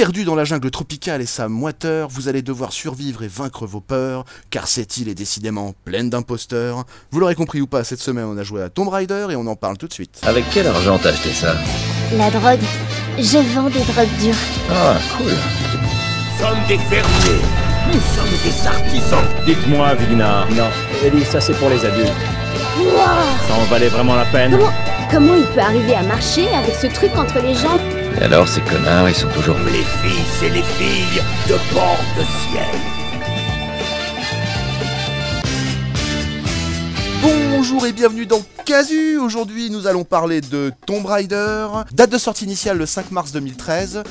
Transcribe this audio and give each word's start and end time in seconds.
Perdu 0.00 0.24
dans 0.24 0.34
la 0.34 0.44
jungle 0.44 0.70
tropicale 0.70 1.20
et 1.20 1.26
sa 1.26 1.46
moiteur, 1.46 2.08
vous 2.08 2.28
allez 2.28 2.40
devoir 2.40 2.72
survivre 2.72 3.22
et 3.22 3.28
vaincre 3.28 3.66
vos 3.66 3.82
peurs, 3.82 4.24
car 4.48 4.66
cette 4.66 4.96
île 4.96 5.10
est 5.10 5.14
décidément 5.14 5.74
pleine 5.84 6.08
d'imposteurs. 6.08 6.86
Vous 7.10 7.20
l'aurez 7.20 7.34
compris 7.34 7.60
ou 7.60 7.66
pas, 7.66 7.84
cette 7.84 8.00
semaine 8.00 8.24
on 8.24 8.38
a 8.38 8.42
joué 8.42 8.62
à 8.62 8.70
Tomb 8.70 8.88
Raider 8.88 9.26
et 9.28 9.36
on 9.36 9.46
en 9.46 9.56
parle 9.56 9.76
tout 9.76 9.88
de 9.88 9.92
suite. 9.92 10.18
Avec 10.22 10.46
quel 10.54 10.66
argent 10.68 10.98
t'as 11.02 11.10
acheté 11.10 11.32
ça? 11.34 11.54
La 12.16 12.30
drogue. 12.30 12.62
Je 13.18 13.36
vends 13.54 13.68
des 13.68 13.80
drogues 13.80 14.16
dures. 14.22 14.34
Ah, 14.70 14.96
cool. 15.18 15.32
Nous 15.32 16.46
sommes 16.46 16.66
des 16.66 16.78
fermiers. 16.78 17.42
Nous 17.92 18.00
sommes 18.00 18.38
des 18.42 18.66
artisans. 18.66 19.24
Dites-moi, 19.44 19.96
Vigna. 19.96 20.46
Non, 20.52 20.70
Ellie, 21.04 21.26
ça 21.26 21.42
c'est 21.42 21.52
pour 21.58 21.68
les 21.68 21.84
adultes. 21.84 22.08
Ça 23.46 23.54
en 23.54 23.64
valait 23.64 23.88
vraiment 23.88 24.14
la 24.14 24.24
peine? 24.24 24.52
Comment, 24.52 24.72
comment 25.10 25.34
il 25.34 25.44
peut 25.44 25.60
arriver 25.60 25.94
à 25.94 26.02
marcher 26.04 26.48
avec 26.54 26.74
ce 26.74 26.86
truc 26.86 27.10
entre 27.16 27.38
les 27.42 27.54
jambes? 27.54 27.99
Et 28.18 28.22
alors, 28.22 28.48
ces 28.48 28.60
connards, 28.62 29.08
ils 29.08 29.14
sont 29.14 29.28
toujours... 29.28 29.56
Les 29.66 29.82
fils 29.82 30.42
et 30.42 30.50
les 30.50 30.62
filles 30.62 31.22
de 31.48 31.54
Porte-Ciel. 31.72 32.64
Bonjour 37.22 37.86
et 37.86 37.92
bienvenue 37.92 38.26
dans 38.26 38.42
Casu. 38.64 39.18
Aujourd'hui, 39.18 39.70
nous 39.70 39.86
allons 39.86 40.04
parler 40.04 40.40
de 40.40 40.72
Tomb 40.86 41.04
Raider. 41.04 41.66
Date 41.92 42.10
de 42.10 42.18
sortie 42.18 42.44
initiale 42.44 42.78
le 42.78 42.86
5 42.86 43.10
mars 43.10 43.32
2013. 43.32 44.02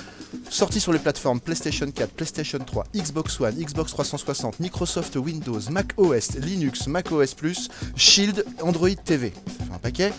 Sortie 0.49 0.79
sur 0.79 0.93
les 0.93 0.99
plateformes 0.99 1.39
PlayStation 1.39 1.89
4, 1.89 2.11
PlayStation 2.11 2.59
3, 2.59 2.85
Xbox 2.95 3.39
One, 3.39 3.55
Xbox 3.55 3.91
360, 3.91 4.59
Microsoft 4.59 5.15
Windows, 5.15 5.59
Mac 5.71 5.93
OS, 5.97 6.35
Linux, 6.37 6.87
Mac 6.87 7.11
OS 7.11 7.33
Plus, 7.33 7.69
Shield, 7.95 8.45
Android 8.61 8.95
TV. 9.03 9.33
Fait 9.69 9.75
un 9.75 9.79
paquet. 9.79 10.13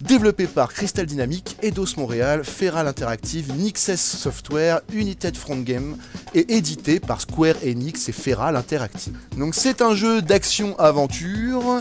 Développé 0.00 0.46
par 0.46 0.72
Crystal 0.72 1.06
Dynamics, 1.06 1.56
Eidos 1.62 1.96
Montréal, 1.96 2.44
Feral 2.44 2.86
Interactive, 2.86 3.52
Nixes 3.56 3.96
Software, 3.96 4.80
United 4.92 5.36
Front 5.36 5.60
Game 5.60 5.96
et 6.34 6.56
édité 6.56 7.00
par 7.00 7.20
Square 7.20 7.56
Enix 7.64 8.08
et 8.08 8.12
Feral 8.12 8.56
Interactive. 8.56 9.16
Donc 9.36 9.54
c'est 9.54 9.82
un 9.82 9.94
jeu 9.94 10.22
d'action-aventure 10.22 11.80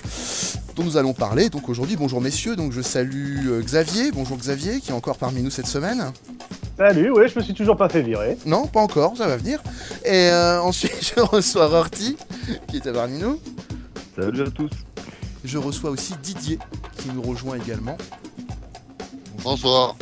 dont 0.75 0.83
nous 0.83 0.97
allons 0.97 1.13
parler. 1.13 1.49
Donc 1.49 1.69
aujourd'hui, 1.69 1.95
bonjour 1.95 2.21
messieurs, 2.21 2.55
donc 2.55 2.71
je 2.71 2.81
salue 2.81 3.47
euh, 3.49 3.61
Xavier, 3.61 4.11
bonjour 4.11 4.37
Xavier 4.37 4.79
qui 4.79 4.91
est 4.91 4.95
encore 4.95 5.17
parmi 5.17 5.41
nous 5.41 5.51
cette 5.51 5.67
semaine. 5.67 6.11
Salut, 6.77 7.11
ouais, 7.11 7.27
je 7.27 7.37
me 7.37 7.43
suis 7.43 7.53
toujours 7.53 7.77
pas 7.77 7.89
fait 7.89 8.01
virer. 8.01 8.37
Non, 8.45 8.65
pas 8.67 8.79
encore, 8.79 9.15
ça 9.17 9.27
va 9.27 9.37
venir. 9.37 9.61
Et 10.05 10.29
euh, 10.29 10.61
ensuite, 10.61 11.13
je 11.15 11.21
reçois 11.21 11.67
Rorty, 11.67 12.17
qui 12.67 12.77
est 12.77 12.91
parmi 12.91 13.19
nous. 13.19 13.39
Salut 14.15 14.41
à 14.41 14.49
tous. 14.49 14.69
Je 15.43 15.57
reçois 15.57 15.89
aussi 15.89 16.13
Didier, 16.21 16.59
qui 16.97 17.09
nous 17.13 17.21
rejoint 17.21 17.55
également. 17.55 17.97
Bonsoir. 19.43 19.95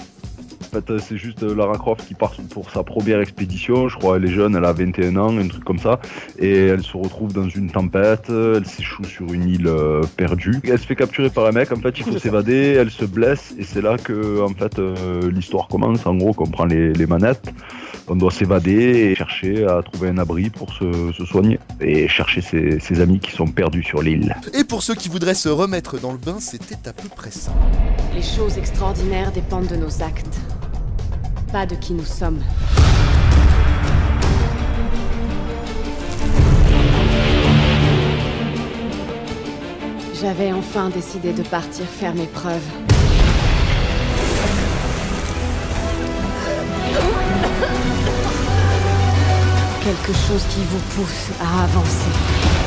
En 0.61 0.71
fait, 0.71 0.91
euh, 0.91 0.99
c'est 0.99 1.17
juste 1.17 1.41
euh, 1.41 1.55
Lara 1.55 1.77
Croft 1.79 2.05
qui 2.07 2.13
part 2.13 2.35
pour 2.51 2.69
sa 2.69 2.83
première 2.83 3.19
expédition. 3.21 3.89
Je 3.89 3.97
crois 3.97 4.17
elle 4.17 4.25
est 4.25 4.31
jeune, 4.31 4.55
elle 4.55 4.65
a 4.65 4.73
21 4.73 5.15
ans, 5.17 5.35
un 5.35 5.47
truc 5.47 5.63
comme 5.63 5.79
ça. 5.79 5.99
Et 6.37 6.67
elle 6.67 6.83
se 6.83 6.95
retrouve 6.95 7.33
dans 7.33 7.49
une 7.49 7.71
tempête. 7.71 8.29
euh, 8.29 8.57
Elle 8.57 8.67
s'échoue 8.67 9.05
sur 9.05 9.33
une 9.33 9.49
île 9.49 9.71
perdue. 10.15 10.59
Elle 10.65 10.77
se 10.77 10.85
fait 10.85 10.95
capturer 10.95 11.31
par 11.31 11.47
un 11.47 11.51
mec. 11.53 11.71
En 11.71 11.77
fait, 11.77 11.97
il 11.97 12.03
faut 12.03 12.19
s'évader. 12.19 12.75
Elle 12.77 12.91
se 12.91 13.05
blesse. 13.05 13.55
Et 13.57 13.63
c'est 13.63 13.81
là 13.81 13.97
que, 13.97 14.43
en 14.43 14.49
fait, 14.53 14.77
euh, 14.77 15.31
l'histoire 15.31 15.69
commence. 15.69 16.05
En 16.05 16.13
gros, 16.15 16.33
qu'on 16.33 16.45
prend 16.51 16.65
les, 16.65 16.93
les 16.93 17.05
manettes. 17.07 17.51
On 18.11 18.15
doit 18.15 18.31
s'évader 18.31 18.71
et 18.71 19.15
chercher 19.15 19.65
à 19.65 19.83
trouver 19.83 20.09
un 20.09 20.17
abri 20.17 20.49
pour 20.49 20.73
se, 20.73 21.11
se 21.13 21.25
soigner. 21.25 21.59
Et 21.79 22.07
chercher 22.07 22.41
ses, 22.41 22.79
ses 22.79 23.01
amis 23.01 23.19
qui 23.19 23.31
sont 23.31 23.45
perdus 23.45 23.83
sur 23.83 24.01
l'île. 24.01 24.35
Et 24.55 24.63
pour 24.63 24.81
ceux 24.81 24.95
qui 24.95 25.09
voudraient 25.09 25.35
se 25.35 25.47
remettre 25.47 25.99
dans 25.99 26.11
le 26.11 26.17
bain, 26.17 26.37
c'était 26.39 26.89
à 26.89 26.93
peu 26.93 27.07
près 27.07 27.29
ça. 27.29 27.51
Les 28.15 28.23
choses 28.23 28.57
extraordinaires 28.57 29.31
dépendent 29.31 29.67
de 29.67 29.75
nos 29.75 30.01
actes, 30.01 30.39
pas 31.51 31.67
de 31.67 31.75
qui 31.75 31.93
nous 31.93 32.03
sommes. 32.03 32.41
J'avais 40.19 40.51
enfin 40.51 40.89
décidé 40.89 41.31
de 41.31 41.43
partir 41.43 41.85
faire 41.85 42.15
mes 42.15 42.25
preuves. 42.25 42.88
Quelque 49.89 50.13
chose 50.13 50.43
qui 50.51 50.63
vous 50.65 50.77
pousse 50.93 51.31
à 51.41 51.63
avancer. 51.63 52.58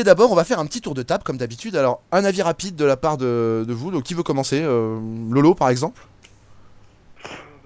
Et 0.00 0.04
d'abord, 0.04 0.32
on 0.32 0.34
va 0.34 0.44
faire 0.44 0.58
un 0.58 0.64
petit 0.64 0.80
tour 0.80 0.94
de 0.94 1.02
table, 1.02 1.22
comme 1.24 1.36
d'habitude. 1.36 1.76
Alors, 1.76 2.00
un 2.10 2.24
avis 2.24 2.40
rapide 2.40 2.74
de 2.74 2.86
la 2.86 2.96
part 2.96 3.18
de, 3.18 3.66
de 3.68 3.72
vous. 3.74 3.90
Donc, 3.90 4.02
qui 4.04 4.14
veut 4.14 4.22
commencer 4.22 4.62
Euh, 4.62 4.98
Lolo, 5.30 5.54
par 5.54 5.68
exemple 5.68 6.00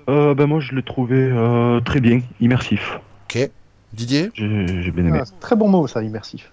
Euh, 0.08 0.34
ben 0.34 0.46
moi, 0.46 0.58
je 0.58 0.74
l'ai 0.74 0.82
trouvé 0.82 1.14
euh, 1.16 1.80
très 1.80 2.00
bien, 2.00 2.20
immersif. 2.40 2.98
Ok. 3.30 3.50
Didier 3.92 4.32
J'ai 4.34 4.90
bien 4.90 5.06
aimé. 5.06 5.20
Ah, 5.22 5.26
très 5.38 5.54
bon 5.54 5.68
mot 5.68 5.86
ça, 5.86 6.02
immersif. 6.02 6.50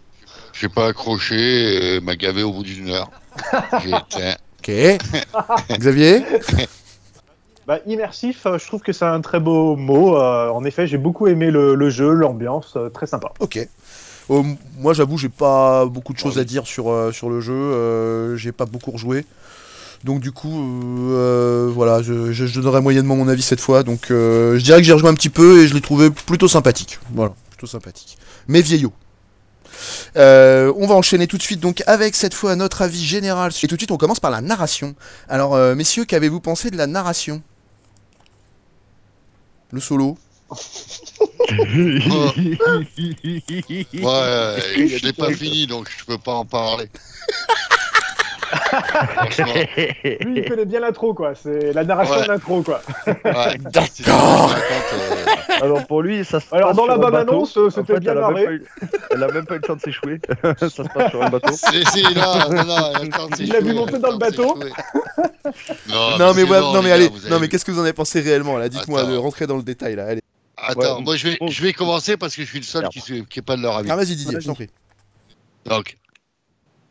J'ai 0.53 0.69
pas 0.69 0.86
accroché, 0.88 1.96
et 1.96 2.00
m'a 2.00 2.16
gavé 2.16 2.44
au 2.44 2.52
bout 2.53 2.62
d'une 2.63 2.90
heure. 2.90 3.09
J'ai 3.81 3.90
éteint. 3.90 4.36
Ok. 4.59 4.72
Xavier 5.80 6.22
Bah, 7.68 7.80
immersif, 7.88 8.46
euh, 8.46 8.58
je 8.59 8.68
trouve 8.68 8.81
que 8.81 8.92
c'est 8.92 9.06
un 9.06 9.22
très 9.22 9.40
beau 9.40 9.75
mot. 9.75 10.16
euh, 10.18 10.50
en 10.50 10.63
effet, 10.63 10.86
j'ai 10.88 10.98
beaucoup 10.98 11.28
aimé 11.28 11.50
le, 11.50 11.74
le 11.74 11.90
jeu, 11.90 12.12
l'ambiance, 12.12 12.74
euh, 12.75 12.90
très 12.90 13.08
sympa. 13.08 13.31
Ok. 13.40 13.68
Euh, 14.29 14.43
moi, 14.77 14.93
j'avoue, 14.93 15.17
j'ai 15.17 15.29
pas 15.29 15.85
beaucoup 15.85 16.13
de 16.13 16.17
choses 16.17 16.37
à 16.37 16.43
dire 16.43 16.67
sur, 16.67 16.91
euh, 16.91 17.11
sur 17.11 17.29
le 17.29 17.41
jeu. 17.41 17.53
euh, 17.53 18.37
j'ai 18.37 18.51
pas 18.51 18.65
beaucoup 18.65 18.91
rejoué. 18.91 19.25
Donc, 20.03 20.19
du 20.19 20.31
coup, 20.31 20.49
voilà, 21.73 22.01
je, 22.01 22.59
donnerai 22.59 22.81
moyennement 22.81 23.15
mon 23.15 23.27
avis 23.27 23.43
cette 23.43 23.61
fois. 23.61 23.83
Donc, 23.83 24.05
je 24.09 24.61
dirais 24.63 24.79
que 24.79 24.83
j'ai 24.83 24.93
rejoué 24.93 25.09
un 25.09 25.13
petit 25.13 25.29
peu 25.29 25.61
et 25.61 25.67
je 25.67 25.75
l'ai 25.75 25.81
trouvé 25.81 26.09
plutôt 26.09 26.47
sympathique. 26.47 26.99
Voilà, 27.13 27.33
plutôt 27.51 27.67
sympathique. 27.67 28.17
Mais 28.47 28.61
vieillot. 28.61 28.93
On 30.15 30.88
va 30.88 30.95
enchaîner 30.95 31.27
tout 31.27 31.38
de 31.38 31.43
suite 31.43 31.59
donc 31.59 31.83
avec 31.85 32.15
cette 32.15 32.33
fois 32.33 32.55
notre 32.55 32.81
avis 32.81 33.03
général. 33.03 33.51
Et 33.61 33.67
tout 33.67 33.75
de 33.75 33.79
suite, 33.79 33.91
on 33.91 33.97
commence 33.97 34.19
par 34.19 34.31
la 34.31 34.41
narration. 34.41 34.95
Alors, 35.29 35.55
messieurs, 35.75 36.05
qu'avez-vous 36.05 36.39
pensé 36.39 36.71
de 36.71 36.77
la 36.77 36.88
narration? 36.88 37.43
Le 39.71 39.79
solo? 39.79 40.17
Ouais, 43.94 44.88
je 44.88 45.06
l'ai 45.06 45.13
pas 45.13 45.31
fini, 45.31 45.67
donc 45.67 45.89
je 45.97 46.06
peux 46.06 46.17
pas 46.17 46.34
en 46.34 46.45
parler. 46.45 46.89
Lui, 50.19 50.34
il 50.38 50.45
connaît 50.47 50.66
bien 50.66 50.79
l'intro, 50.81 51.13
quoi. 51.13 51.34
C'est 51.35 51.72
la 51.73 51.84
narration 51.85 52.16
Ouais. 52.16 52.23
de 52.23 52.28
l'intro, 52.28 52.62
quoi. 52.63 52.81
ouais. 53.07 53.57
D'accord. 53.71 54.53
Alors 55.62 55.86
pour 55.88 56.01
lui, 56.01 56.25
ça 56.25 56.39
se 56.39 56.45
passe 56.48 56.57
Alors, 56.59 56.74
dans 56.74 56.86
la 56.86 56.95
sur 56.95 57.06
un 57.06 57.12
bateau. 57.12 57.25
bande-annonce, 57.25 57.57
euh, 57.57 57.69
c'était 57.69 58.00
bien 58.00 58.12
elle 58.13 58.18
a 58.18 58.21
même 58.27 58.33
narré. 58.33 58.45
pas 58.45 58.51
eu- 58.53 58.65
Elle 59.12 59.24
a 59.24 59.27
même 59.27 59.45
pas 59.45 59.56
eu 59.56 59.57
le 59.57 59.63
temps 59.63 59.75
de 59.75 59.81
s'échouer. 59.81 60.19
ça 60.57 60.69
se 60.69 60.81
passe 60.81 61.09
sur 61.12 61.21
un 61.24 61.30
bateau. 61.30 61.50
Non, 62.15 62.56
non, 62.56 62.63
non, 62.65 62.75
attends, 62.75 63.27
c'est 63.38 63.44
Il 63.44 63.51
l'a 63.53 63.59
vu 63.62 63.74
monter 63.74 64.00
dans 64.00 64.12
le 64.12 64.18
bateau. 64.18 64.57
Non, 65.89 66.18
non 66.18 66.33
mais, 66.33 66.44
ouais, 66.44 66.59
bon, 66.59 66.74
non 66.74 66.81
mais 66.81 66.92
allez, 66.92 67.09
non 67.30 67.39
mais 67.39 67.48
qu'est-ce 67.48 67.65
que 67.65 67.71
vous 67.71 67.80
en 67.80 67.83
avez 67.83 67.94
pensé 67.94 68.21
réellement 68.21 68.57
là? 68.57 68.69
Dites-moi 68.69 69.03
de 69.03 69.15
rentrer 69.15 69.48
dans 69.48 69.57
le 69.57 69.63
détail 69.63 69.95
là. 69.95 70.06
Allez. 70.07 70.21
Attends, 70.62 70.98
Ouais, 70.98 71.04
moi 71.04 71.16
je 71.16 71.28
vais, 71.30 71.38
bon. 71.40 71.48
je 71.50 71.62
vais 71.63 71.74
commencer 71.74 72.18
parce 72.18 72.36
que 72.36 72.44
je 72.44 72.48
suis 72.48 72.60
le 72.60 72.66
seul 72.66 72.88
qui 72.90 73.00
n'est 73.12 73.25
qui 73.25 73.42
pas 73.42 73.56
de 73.58 73.62
leur 73.62 73.78
avis. 73.78 73.90
Ah 73.92 73.96
vas-y 73.96 74.16
Didier, 74.16 74.40
je 74.40 74.46
t'en 74.46 74.54
prie. 74.56 74.69
Donc, 75.66 75.98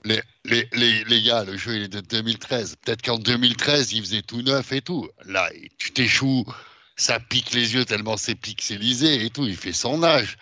les, 0.05 0.21
les, 0.45 0.69
les, 0.73 1.05
les 1.05 1.23
gars, 1.23 1.45
le 1.45 1.57
jeu 1.57 1.77
il 1.77 1.83
est 1.85 1.89
de 1.89 2.01
2013. 2.01 2.77
Peut-être 2.85 3.03
qu'en 3.03 3.19
2013, 3.19 3.93
il 3.93 4.03
faisait 4.03 4.23
tout 4.23 4.43
neuf 4.43 4.73
et 4.73 4.81
tout. 4.81 5.09
Là, 5.27 5.49
tu 5.79 5.93
t'échoues, 5.93 6.45
ça 6.97 7.21
pique 7.21 7.53
les 7.53 7.75
yeux 7.75 7.85
tellement 7.85 8.17
c'est 8.17 8.35
pixelisé 8.35 9.25
et 9.25 9.31
tout. 9.31 9.47
Il 9.47 9.57
fait 9.57 9.73
son 9.73 10.03
âge. 10.03 10.37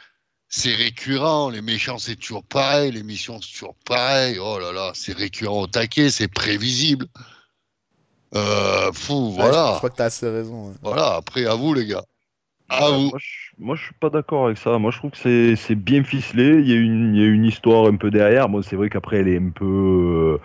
C'est 0.50 0.74
récurrent, 0.74 1.50
les 1.50 1.60
méchants 1.60 1.98
c'est 1.98 2.16
toujours 2.16 2.42
pareil, 2.42 2.90
les 2.92 3.02
missions 3.02 3.38
c'est 3.42 3.52
toujours 3.52 3.74
pareil. 3.84 4.38
Oh 4.38 4.58
là 4.58 4.72
là, 4.72 4.92
c'est 4.94 5.12
récurrent 5.12 5.60
au 5.60 5.66
taquet, 5.66 6.08
c'est 6.10 6.28
prévisible. 6.28 7.06
Euh, 8.34 8.90
fou, 8.92 9.28
Ouais, 9.28 9.34
voilà. 9.36 9.72
Je 9.72 9.76
crois 9.78 9.90
que 9.90 9.96
t'as 9.96 10.04
assez 10.06 10.28
raison. 10.28 10.68
ouais. 10.68 10.74
Voilà, 10.82 11.14
après, 11.16 11.44
à 11.46 11.54
vous, 11.54 11.74
les 11.74 11.86
gars. 11.86 12.04
Ouais, 12.70 12.92
vous. 12.92 13.08
Moi, 13.10 13.18
je, 13.18 13.50
moi, 13.58 13.76
je 13.76 13.84
suis 13.84 13.94
pas 13.94 14.10
d'accord 14.10 14.46
avec 14.46 14.58
ça. 14.58 14.78
Moi, 14.78 14.90
je 14.90 14.98
trouve 14.98 15.10
que 15.10 15.54
c'est 15.54 15.74
bien 15.74 16.04
ficelé. 16.04 16.58
Il 16.60 16.68
y, 16.68 16.72
a 16.72 16.76
une, 16.76 17.14
il 17.14 17.20
y 17.20 17.24
a 17.24 17.28
une 17.28 17.44
histoire 17.44 17.86
un 17.86 17.96
peu 17.96 18.10
derrière. 18.10 18.48
Bon, 18.48 18.62
c'est 18.62 18.76
vrai 18.76 18.90
qu'après, 18.90 19.18
elle 19.18 19.28
est 19.28 19.38
un 19.38 19.50
peu, 19.50 20.40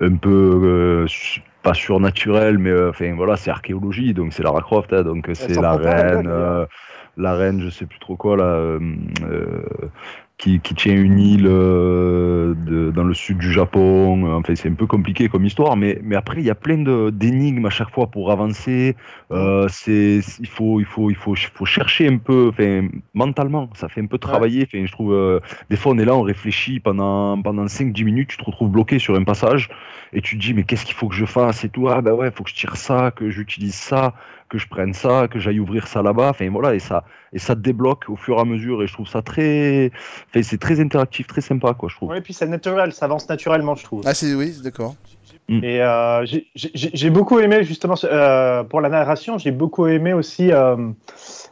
euh, 0.00 0.06
un 0.06 0.16
peu 0.16 0.60
euh, 0.62 1.06
pas 1.64 1.74
surnaturelle, 1.74 2.58
mais 2.58 2.70
euh, 2.70 2.90
enfin 2.90 3.14
voilà, 3.14 3.36
c'est 3.36 3.50
archéologie, 3.50 4.14
donc 4.14 4.32
c'est 4.32 4.42
Lara 4.42 4.60
Croft, 4.60 4.92
hein, 4.92 5.02
donc 5.02 5.28
c'est 5.32 5.60
la 5.60 5.72
reine, 5.72 6.28
euh, 6.28 6.66
la 7.16 7.34
reine, 7.34 7.60
je 7.60 7.70
sais 7.70 7.86
plus 7.86 7.98
trop 7.98 8.16
quoi 8.16 8.36
là, 8.36 8.44
euh, 8.44 8.78
euh, 9.22 9.62
qui, 10.36 10.60
qui 10.60 10.74
tient 10.74 10.94
une 10.96 11.18
île 11.20 11.46
euh, 11.46 12.54
de- 12.56 12.90
dans 12.90 13.04
le 13.04 13.14
sud 13.14 13.38
du 13.38 13.52
Japon. 13.52 14.34
Enfin, 14.34 14.54
c'est 14.56 14.68
un 14.68 14.74
peu 14.74 14.86
compliqué 14.86 15.28
comme 15.28 15.44
histoire, 15.44 15.76
mais 15.76 16.00
mais 16.02 16.16
après, 16.16 16.40
il 16.40 16.44
y 16.44 16.50
a 16.50 16.54
plein 16.56 16.78
d'énigmes 17.12 17.66
à 17.66 17.70
chaque 17.70 17.90
fois 17.90 18.08
pour 18.08 18.30
avancer. 18.32 18.96
Euh, 19.32 19.68
c'est 19.70 20.20
il 20.40 20.46
faut 20.48 20.80
il 20.80 20.86
faut 20.86 21.10
il 21.10 21.16
faut 21.16 21.34
il 21.34 21.46
faut 21.54 21.64
chercher 21.64 22.08
un 22.08 22.18
peu 22.18 22.48
enfin 22.52 22.88
mentalement 23.14 23.70
ça 23.74 23.88
fait 23.88 24.00
un 24.02 24.06
peu 24.06 24.18
travailler. 24.18 24.64
Enfin 24.66 24.84
je 24.86 24.92
trouve 24.92 25.12
euh, 25.14 25.40
des 25.70 25.76
fois 25.76 25.92
on 25.92 25.98
est 25.98 26.04
là 26.04 26.14
on 26.16 26.22
réfléchit 26.22 26.80
pendant 26.80 27.40
pendant 27.40 27.66
5 27.68 27.92
10 27.92 28.04
minutes 28.04 28.28
tu 28.30 28.36
te 28.36 28.44
retrouves 28.44 28.70
bloqué 28.70 28.98
sur 28.98 29.14
un 29.16 29.24
passage 29.24 29.68
et 30.12 30.20
tu 30.20 30.36
te 30.36 30.42
dis 30.42 30.54
mais 30.54 30.64
qu'est-ce 30.64 30.84
qu'il 30.84 30.94
faut 30.94 31.08
que 31.08 31.14
je 31.14 31.24
fasse 31.26 31.64
et 31.64 31.68
tout? 31.68 31.88
Ah 31.88 32.00
ben 32.02 32.12
ouais 32.12 32.30
faut 32.30 32.44
que 32.44 32.50
je 32.50 32.54
tire 32.54 32.76
ça 32.76 33.10
que 33.14 33.30
j'utilise 33.30 33.74
ça 33.74 34.14
que 34.54 34.60
je 34.60 34.68
prenne 34.68 34.94
ça 34.94 35.26
que 35.28 35.40
j'aille 35.40 35.58
ouvrir 35.58 35.88
ça 35.88 36.00
là-bas 36.00 36.30
enfin 36.30 36.48
voilà 36.48 36.76
et 36.76 36.78
ça 36.78 37.02
et 37.32 37.40
ça 37.40 37.56
débloque 37.56 38.04
au 38.08 38.16
fur 38.16 38.38
et 38.38 38.40
à 38.40 38.44
mesure 38.44 38.82
et 38.84 38.86
je 38.86 38.92
trouve 38.92 39.08
ça 39.08 39.20
très 39.20 39.90
enfin 40.28 40.42
c'est 40.42 40.60
très 40.60 40.78
interactif 40.80 41.26
très 41.26 41.40
sympa 41.40 41.74
quoi 41.74 41.88
je 41.88 41.96
trouve 41.96 42.04
Ouais, 42.14 42.18
et 42.18 42.20
puis 42.20 42.34
c'est 42.34 42.46
naturel, 42.46 42.92
ça 42.92 43.06
avance 43.06 43.28
naturellement, 43.28 43.74
je 43.74 43.84
trouve. 43.84 44.02
Ah, 44.04 44.14
c'est 44.14 44.34
oui, 44.34 44.54
d'accord. 44.62 44.94
Et 45.50 45.82
euh, 45.82 46.24
j'ai 46.54 47.10
beaucoup 47.10 47.38
aimé 47.38 47.64
justement 47.64 47.96
euh, 48.04 48.64
pour 48.64 48.80
la 48.80 48.88
narration, 48.88 49.36
j'ai 49.36 49.50
beaucoup 49.50 49.86
aimé 49.86 50.14
aussi 50.14 50.50
euh, 50.50 50.76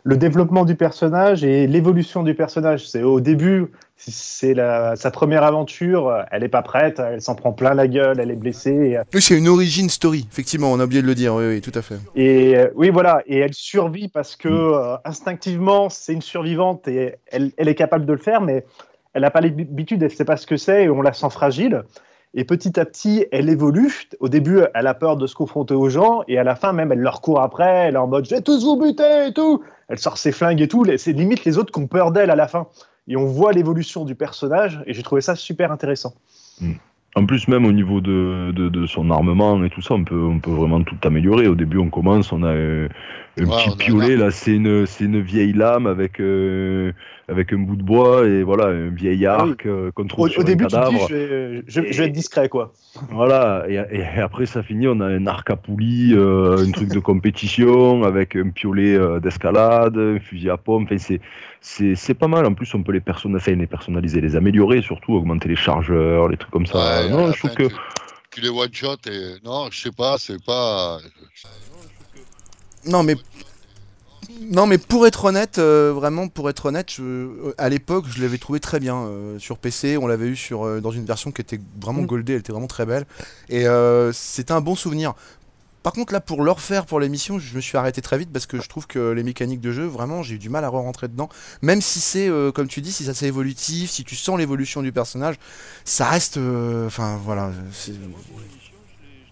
le 0.02 0.16
développement 0.16 0.64
du 0.64 0.76
personnage 0.76 1.44
et 1.44 1.66
l'évolution 1.66 2.22
du 2.22 2.34
personnage. 2.34 2.88
C'est 2.88 3.02
au 3.02 3.20
début, 3.20 3.66
c'est 4.10 4.54
sa 4.96 5.10
première 5.10 5.44
aventure, 5.44 6.24
elle 6.30 6.42
est 6.44 6.48
pas 6.48 6.62
prête, 6.62 6.98
elle 6.98 7.20
s'en 7.20 7.34
prend 7.34 7.52
plein 7.52 7.74
la 7.74 7.86
gueule, 7.86 8.18
elle 8.18 8.30
est 8.30 8.36
blessée. 8.36 8.70
Et, 8.70 8.98
Oui, 9.14 9.22
c'est 9.22 9.36
une 9.36 9.48
origin 9.48 9.88
story, 9.88 10.26
effectivement, 10.30 10.72
on 10.72 10.80
a 10.80 10.84
oublié 10.84 11.02
de 11.02 11.06
le 11.06 11.14
dire, 11.14 11.34
oui, 11.34 11.46
oui, 11.46 11.60
tout 11.60 11.72
à 11.74 11.82
fait. 11.82 11.96
et, 12.16 12.56
euh, 12.56 12.68
oui, 12.74 12.90
voilà, 12.90 13.22
et 13.26 13.38
elle 13.38 13.54
survit 13.54 14.08
parce 14.08 14.36
que 14.36 14.48
euh, 14.48 14.96
instinctivement, 15.04 15.88
c'est 15.88 16.12
une 16.12 16.22
survivante 16.22 16.88
et 16.88 17.16
elle, 17.30 17.52
elle 17.56 17.68
est 17.68 17.74
capable 17.74 18.06
de 18.06 18.12
le 18.12 18.18
faire, 18.18 18.40
mais 18.40 18.64
elle 19.14 19.22
n'a 19.22 19.30
pas 19.30 19.40
l'habitude, 19.40 20.02
elle 20.02 20.10
ne 20.10 20.14
sait 20.14 20.24
pas 20.24 20.36
ce 20.36 20.46
que 20.46 20.56
c'est 20.56 20.84
et 20.84 20.90
on 20.90 21.02
la 21.02 21.12
sent 21.12 21.30
fragile. 21.30 21.82
Et 22.34 22.44
petit 22.44 22.80
à 22.80 22.86
petit, 22.86 23.26
elle 23.30 23.50
évolue. 23.50 24.08
Au 24.18 24.28
début, 24.28 24.60
elle 24.74 24.86
a 24.86 24.94
peur 24.94 25.18
de 25.18 25.26
se 25.26 25.34
confronter 25.34 25.74
aux 25.74 25.90
gens, 25.90 26.22
et 26.28 26.38
à 26.38 26.44
la 26.44 26.56
fin, 26.56 26.72
même, 26.72 26.90
elle 26.90 27.00
leur 27.00 27.20
court 27.20 27.42
après. 27.42 27.88
Elle 27.88 27.94
est 27.94 27.98
en 27.98 28.06
mode 28.06 28.24
Je 28.24 28.34
vais 28.34 28.40
tous 28.40 28.64
vous 28.64 28.76
buter 28.76 29.26
et 29.28 29.32
tout. 29.34 29.62
Elle 29.88 29.98
sort 29.98 30.16
ses 30.16 30.32
flingues 30.32 30.62
et 30.62 30.68
tout. 30.68 30.86
C'est 30.96 31.12
limite 31.12 31.44
les 31.44 31.58
autres 31.58 31.70
qui 31.72 31.80
ont 31.80 31.86
peur 31.86 32.10
d'elle 32.10 32.30
à 32.30 32.36
la 32.36 32.48
fin. 32.48 32.68
Et 33.08 33.16
on 33.16 33.26
voit 33.26 33.52
l'évolution 33.52 34.04
du 34.04 34.14
personnage, 34.14 34.82
et 34.86 34.94
j'ai 34.94 35.02
trouvé 35.02 35.20
ça 35.20 35.34
super 35.34 35.72
intéressant. 35.72 36.14
En 37.14 37.26
plus, 37.26 37.46
même 37.46 37.66
au 37.66 37.72
niveau 37.72 38.00
de, 38.00 38.52
de, 38.52 38.68
de 38.70 38.86
son 38.86 39.10
armement 39.10 39.62
et 39.64 39.70
tout 39.70 39.82
ça, 39.82 39.94
on 39.94 40.04
peut, 40.04 40.18
on 40.22 40.40
peut 40.40 40.50
vraiment 40.50 40.82
tout 40.82 40.96
améliorer. 41.04 41.46
Au 41.46 41.54
début, 41.54 41.76
on 41.78 41.90
commence, 41.90 42.32
on 42.32 42.42
a 42.42 42.46
euh, 42.54 42.88
un 43.38 43.44
Ouais, 43.44 43.50
petit 43.50 43.70
piolet, 43.70 44.16
là, 44.16 44.30
c'est 44.30 44.54
une, 44.54 44.86
une 45.00 45.20
vieille 45.20 45.52
lame 45.52 45.86
avec, 45.86 46.20
euh, 46.20 46.92
avec 47.28 47.52
un 47.52 47.58
bout 47.58 47.76
de 47.76 47.82
bois 47.82 48.26
et 48.26 48.42
voilà, 48.42 48.66
un 48.68 48.88
vieil 48.88 49.26
Ah 49.34 49.42
arc 49.42 49.66
euh, 49.66 49.90
qu'on 49.92 50.06
Au, 50.16 50.28
trouve 50.28 50.28
sur 50.28 50.40
au 50.40 50.44
début, 50.44 50.64
un 50.64 50.66
tu 50.66 50.80
dis 50.80 50.98
je 50.98 51.14
vais, 51.14 51.62
je- 51.66 51.92
je 51.92 51.98
vais 51.98 52.06
être 52.06 52.12
discret, 52.12 52.48
quoi. 52.48 52.72
Voilà, 53.08 53.64
et, 53.68 53.74
et 53.96 54.04
après, 54.20 54.44
ça 54.46 54.62
finit, 54.62 54.86
on 54.86 55.00
a 55.00 55.06
un 55.06 55.26
arc 55.26 55.48
à 55.50 55.56
poulie, 55.56 56.12
euh, 56.14 56.64
un 56.66 56.70
truc 56.72 56.90
de 56.90 56.98
compétition 57.00 58.02
avec 58.04 58.36
un 58.36 58.50
piolet 58.50 58.98
d'escalade, 59.20 59.96
un 59.98 60.20
fusil 60.20 60.50
à 60.50 60.56
pompe. 60.58 60.90
Enfin, 60.92 61.16
c'est, 61.60 62.14
pas 62.14 62.28
mal. 62.28 62.44
En 62.46 62.54
plus, 62.54 62.72
on 62.74 62.82
peut 62.82 62.92
les, 62.92 63.00
person- 63.00 63.34
enfin, 63.34 63.52
les 63.54 63.66
personnaliser, 63.66 64.20
les 64.20 64.36
améliorer, 64.36 64.82
surtout 64.82 65.14
augmenter 65.14 65.48
les 65.48 65.56
chargeurs, 65.56 66.28
les 66.28 66.36
trucs 66.36 66.52
comme 66.52 66.66
ça. 66.66 66.78
Ouais, 66.78 67.01
non, 67.08 67.32
je 67.32 67.38
trouve 67.38 67.54
que. 67.54 67.68
tu, 67.68 67.74
tu 68.30 68.40
les 68.40 68.48
one 68.48 68.72
shot 68.72 68.96
et 69.06 69.36
non, 69.44 69.68
je 69.70 69.80
sais 69.82 69.92
pas, 69.92 70.16
c'est 70.18 70.42
pas. 70.44 70.98
Non, 72.84 73.02
mais. 73.02 73.16
Non, 74.40 74.66
mais 74.66 74.78
pour 74.78 75.06
être 75.06 75.26
honnête, 75.26 75.58
euh, 75.58 75.92
vraiment, 75.94 76.26
pour 76.28 76.48
être 76.48 76.66
honnête, 76.66 76.90
je- 76.92 77.02
euh, 77.02 77.54
à 77.58 77.68
l'époque, 77.68 78.06
je 78.08 78.20
l'avais 78.22 78.38
trouvé 78.38 78.60
très 78.60 78.80
bien 78.80 78.96
euh, 78.96 79.38
sur 79.38 79.58
PC. 79.58 79.96
On 79.98 80.06
l'avait 80.06 80.26
eu 80.28 80.36
sur, 80.36 80.64
euh, 80.64 80.80
dans 80.80 80.90
une 80.90 81.04
version 81.04 81.32
qui 81.32 81.42
était 81.42 81.60
vraiment 81.80 82.02
Mm. 82.02 82.06
goldée, 82.06 82.32
elle 82.34 82.40
était 82.40 82.52
vraiment 82.52 82.66
très 82.66 82.86
belle. 82.86 83.04
Et 83.48 83.66
euh, 83.66 84.10
c'était 84.12 84.52
un 84.52 84.60
bon 84.60 84.74
souvenir. 84.74 85.14
Par 85.82 85.92
contre, 85.92 86.12
là, 86.12 86.20
pour 86.20 86.42
le 86.44 86.50
refaire 86.50 86.86
pour 86.86 87.00
l'émission, 87.00 87.38
je 87.38 87.56
me 87.56 87.60
suis 87.60 87.76
arrêté 87.76 88.00
très 88.02 88.16
vite 88.18 88.30
parce 88.32 88.46
que 88.46 88.60
je 88.60 88.68
trouve 88.68 88.86
que 88.86 89.10
les 89.10 89.22
mécaniques 89.24 89.60
de 89.60 89.72
jeu, 89.72 89.84
vraiment, 89.84 90.22
j'ai 90.22 90.36
eu 90.36 90.38
du 90.38 90.48
mal 90.48 90.64
à 90.64 90.68
re-rentrer 90.68 91.08
dedans. 91.08 91.28
Même 91.60 91.80
si 91.80 91.98
c'est, 91.98 92.28
euh, 92.28 92.52
comme 92.52 92.68
tu 92.68 92.80
dis, 92.80 92.92
si 92.92 93.04
ça 93.04 93.14
c'est 93.14 93.26
évolutif, 93.26 93.90
si 93.90 94.04
tu 94.04 94.14
sens 94.14 94.38
l'évolution 94.38 94.82
du 94.82 94.92
personnage, 94.92 95.36
ça 95.84 96.06
reste. 96.06 96.36
euh, 96.36 96.86
Enfin, 96.86 97.18
voilà. 97.24 97.50
c'est- 97.72 97.92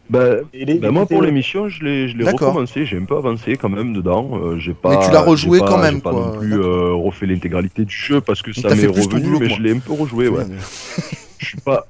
Bah, 0.08 0.24
les- 0.52 0.74
bah, 0.74 0.90
moi, 0.90 1.06
pour 1.06 1.22
les- 1.22 1.28
l'émission, 1.28 1.68
je 1.68 1.84
l'ai, 1.84 2.08
je 2.08 2.16
l'ai 2.16 2.24
recommencé. 2.28 2.84
J'ai 2.84 2.96
un 2.98 3.04
peu 3.04 3.16
avancé 3.16 3.56
quand 3.56 3.68
même 3.68 3.92
dedans. 3.92 4.28
Euh, 4.42 4.58
j'ai 4.58 4.74
pas, 4.74 4.90
Mais 4.98 5.06
tu 5.06 5.12
l'as 5.12 5.20
rejoué 5.20 5.60
pas- 5.60 5.68
quand 5.68 5.78
même, 5.78 5.96
j'ai 5.96 6.00
pas 6.00 6.10
quoi. 6.10 6.32
non 6.32 6.38
plus 6.38 6.54
euh, 6.60 6.92
refait 6.94 7.26
l'intégralité 7.26 7.84
du 7.84 7.94
jeu 7.94 8.20
parce 8.20 8.42
que 8.42 8.50
Donc 8.50 8.56
ça 8.68 8.74
m'est 8.74 8.86
revenu, 8.88 9.38
mais 9.38 9.48
je 9.50 9.62
l'ai 9.62 9.70
un 9.70 9.78
peu 9.78 9.92
rejoué. 9.92 10.26
Ouais. 10.28 10.44
je 11.38 11.46
suis 11.46 11.60
pas, 11.60 11.86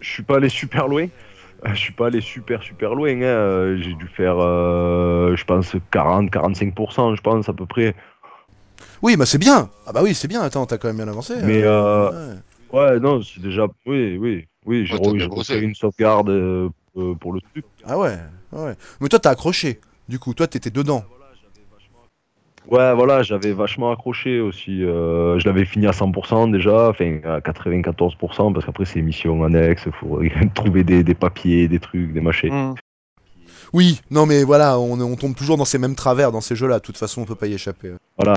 je 0.00 0.08
suis 0.10 0.22
pas 0.22 0.36
allé 0.36 0.48
super 0.48 0.88
loin. 0.88 1.08
Euh, 1.64 1.70
Je 1.74 1.78
suis 1.78 1.92
pas 1.92 2.06
allé 2.06 2.20
super 2.20 2.62
super 2.62 2.94
loin. 2.94 3.10
hein. 3.10 3.22
Euh, 3.22 3.76
J'ai 3.78 3.94
dû 3.94 4.06
faire, 4.08 4.36
euh, 4.38 5.34
je 5.36 5.44
pense 5.44 5.74
40-45%, 5.92 7.16
je 7.16 7.20
pense 7.22 7.48
à 7.48 7.52
peu 7.52 7.66
près. 7.66 7.94
Oui, 9.02 9.16
bah 9.16 9.26
c'est 9.26 9.38
bien. 9.38 9.70
Ah 9.86 9.92
bah 9.92 10.00
oui, 10.02 10.14
c'est 10.14 10.28
bien. 10.28 10.40
Attends, 10.42 10.66
t'as 10.66 10.78
quand 10.78 10.88
même 10.88 10.96
bien 10.96 11.08
avancé. 11.08 11.34
Mais 11.42 11.62
euh, 11.64 12.10
ouais. 12.72 12.78
ouais, 12.80 13.00
non, 13.00 13.22
c'est 13.22 13.40
déjà, 13.40 13.66
oui, 13.86 14.16
oui, 14.18 14.46
oui. 14.66 14.86
J'ai 14.86 14.94
Ouais, 14.96 15.24
refait 15.24 15.60
une 15.60 15.74
sauvegarde 15.74 16.30
euh, 16.30 16.68
pour 17.20 17.32
le 17.32 17.40
truc. 17.40 17.64
Ah 17.84 17.98
ouais, 17.98 18.16
ouais. 18.52 18.74
Mais 19.00 19.08
toi, 19.08 19.18
t'as 19.18 19.30
accroché. 19.30 19.80
Du 20.08 20.18
coup, 20.18 20.34
toi, 20.34 20.46
t'étais 20.46 20.70
dedans. 20.70 21.04
Ouais, 22.68 22.94
voilà, 22.94 23.22
j'avais 23.22 23.52
vachement 23.52 23.90
accroché 23.92 24.40
aussi. 24.40 24.84
euh, 24.84 25.38
je 25.38 25.46
l'avais 25.48 25.64
fini 25.64 25.86
à 25.86 25.92
100% 25.92 26.50
déjà, 26.52 26.90
enfin 26.90 27.18
à 27.24 27.40
94%, 27.40 28.52
parce 28.52 28.66
qu'après 28.66 28.84
c'est 28.84 29.00
mission 29.00 29.42
annexe, 29.42 29.84
il 29.86 29.92
faut 29.92 30.20
trouver 30.54 30.84
des, 30.84 31.02
des 31.02 31.14
papiers, 31.14 31.66
des 31.66 31.80
trucs, 31.80 32.12
des 32.12 32.20
machins. 32.20 32.52
Mm. 32.52 32.74
Oui, 33.72 34.00
non, 34.10 34.26
mais 34.26 34.44
voilà, 34.44 34.78
on, 34.78 35.00
on 35.00 35.16
tombe 35.16 35.34
toujours 35.34 35.56
dans 35.56 35.64
ces 35.64 35.78
mêmes 35.78 35.94
travers 35.94 36.30
dans 36.32 36.40
ces 36.40 36.56
jeux-là. 36.56 36.78
De 36.78 36.84
toute 36.84 36.96
façon, 36.98 37.22
on 37.22 37.24
peut 37.24 37.34
pas 37.34 37.46
y 37.46 37.54
échapper. 37.54 37.92
Voilà. 38.16 38.34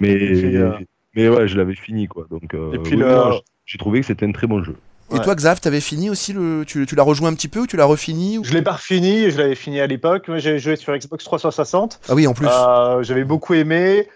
Mais, 0.00 0.14
puis, 0.16 0.56
euh, 0.56 0.72
mais 1.14 1.28
ouais, 1.28 1.48
je 1.48 1.56
l'avais 1.56 1.74
fini 1.74 2.06
quoi. 2.08 2.26
Donc, 2.30 2.52
euh, 2.54 2.72
Et 2.72 2.78
puis 2.78 2.94
oui, 2.96 3.02
le- 3.02 3.30
j'ai 3.66 3.78
trouvé 3.78 4.00
que 4.00 4.06
c'était 4.06 4.26
un 4.26 4.32
très 4.32 4.46
bon 4.46 4.62
jeu. 4.62 4.76
Et 5.10 5.14
Ouais. 5.14 5.20
toi, 5.22 5.34
Xav, 5.36 5.60
t'avais 5.60 5.80
fini 5.80 6.10
aussi 6.10 6.32
le. 6.32 6.64
Tu, 6.66 6.84
tu 6.84 6.96
l'as 6.96 7.04
rejoué 7.04 7.28
un 7.28 7.34
petit 7.34 7.46
peu 7.48 7.60
ou 7.60 7.66
tu 7.68 7.76
l'as 7.76 7.84
refini 7.84 8.38
ou- 8.38 8.44
Je 8.44 8.52
l'ai 8.52 8.62
pas 8.62 8.76
fini, 8.76 9.30
je 9.30 9.38
l'avais 9.38 9.54
fini 9.54 9.80
à 9.80 9.86
l'époque. 9.86 10.26
Moi, 10.26 10.38
j'ai 10.38 10.58
joué 10.58 10.74
sur 10.74 10.96
Xbox 10.96 11.22
360. 11.24 12.00
Ah 12.08 12.14
oui, 12.14 12.26
en 12.26 12.34
plus. 12.34 12.48
Euh, 12.50 13.02
J'avais 13.04 13.24
beaucoup 13.24 13.54
aimé. 13.54 14.08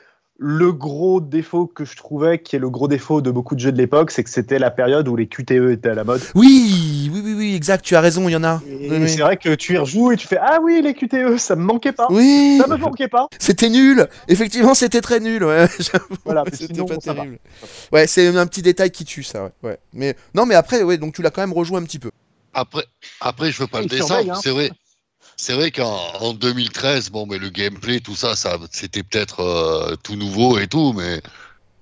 Le 0.43 0.73
gros 0.73 1.21
défaut 1.21 1.67
que 1.67 1.85
je 1.85 1.95
trouvais, 1.97 2.41
qui 2.41 2.57
est 2.57 2.59
le 2.59 2.71
gros 2.71 2.89
défaut 2.89 3.21
de 3.21 3.31
beaucoup 3.31 3.55
de 3.55 3.61
jeux 3.61 3.73
de 3.73 3.77
l'époque, 3.77 4.11
c'est 4.11 4.25
que 4.25 4.31
c'était 4.31 4.59
la 4.59 4.71
période 4.71 5.07
où 5.07 5.15
les 5.15 5.27
QTE 5.27 5.71
étaient 5.71 5.91
à 5.91 5.95
la 5.95 6.03
mode. 6.03 6.23
Oui, 6.35 7.11
oui, 7.13 7.21
oui, 7.23 7.35
oui, 7.37 7.55
exact. 7.55 7.85
Tu 7.85 7.95
as 7.95 8.01
raison, 8.01 8.27
il 8.27 8.33
y 8.33 8.37
en 8.37 8.43
a. 8.43 8.63
Oui, 8.67 8.89
oui. 8.91 9.09
c'est 9.11 9.21
vrai 9.21 9.37
que 9.37 9.55
tu 9.55 9.75
y 9.75 9.77
rejoues 9.77 10.13
et 10.13 10.17
tu 10.17 10.27
fais 10.27 10.39
Ah 10.41 10.59
oui, 10.63 10.81
les 10.83 10.95
QTE, 10.95 11.37
ça 11.37 11.57
me 11.57 11.63
manquait 11.63 11.93
pas. 11.93 12.07
Oui, 12.09 12.57
Ça 12.59 12.67
me 12.69 12.79
manquait 12.79 13.09
pas. 13.09 13.29
c'était 13.39 13.69
nul. 13.69 14.09
Effectivement, 14.29 14.73
c'était 14.73 15.03
très 15.03 15.21
nul. 15.21 15.45
Ouais, 15.45 15.67
j'avoue. 15.79 16.15
Voilà, 16.25 16.45
mais 16.47 16.57
c'était 16.57 16.85
pas 16.85 16.95
va. 16.95 16.97
terrible. 16.97 17.39
Ouais, 17.93 18.07
c'est 18.07 18.27
un 18.35 18.47
petit 18.47 18.63
détail 18.63 18.91
qui 18.91 19.05
tue 19.05 19.23
ça. 19.23 19.45
Ouais. 19.45 19.51
ouais. 19.63 19.79
Mais 19.93 20.17
non, 20.35 20.47
mais 20.47 20.55
après, 20.55 20.83
ouais, 20.83 20.97
donc 20.97 21.15
tu 21.15 21.21
l'as 21.21 21.31
quand 21.31 21.43
même 21.43 21.53
rejoué 21.53 21.77
un 21.77 21.85
petit 21.85 21.99
peu. 21.99 22.11
Après, 22.55 22.85
après, 23.21 23.53
je 23.53 23.61
veux 23.61 23.69
pas 23.69 23.81
Il 23.81 23.83
le 23.83 23.89
descendre. 23.91 24.33
hein. 24.33 24.41
C'est 24.43 24.51
vrai. 24.51 24.71
C'est 25.43 25.55
vrai 25.55 25.71
qu'en 25.71 25.99
en 26.21 26.35
2013, 26.35 27.09
bon, 27.11 27.25
mais 27.27 27.39
le 27.39 27.49
gameplay, 27.49 28.01
tout 28.01 28.15
ça, 28.15 28.37
ça 28.37 28.59
c'était 28.71 29.03
peut-être 29.03 29.41
euh, 29.41 29.97
tout 30.03 30.15
nouveau 30.15 30.59
et 30.59 30.67
tout, 30.67 30.93
mais 30.93 31.23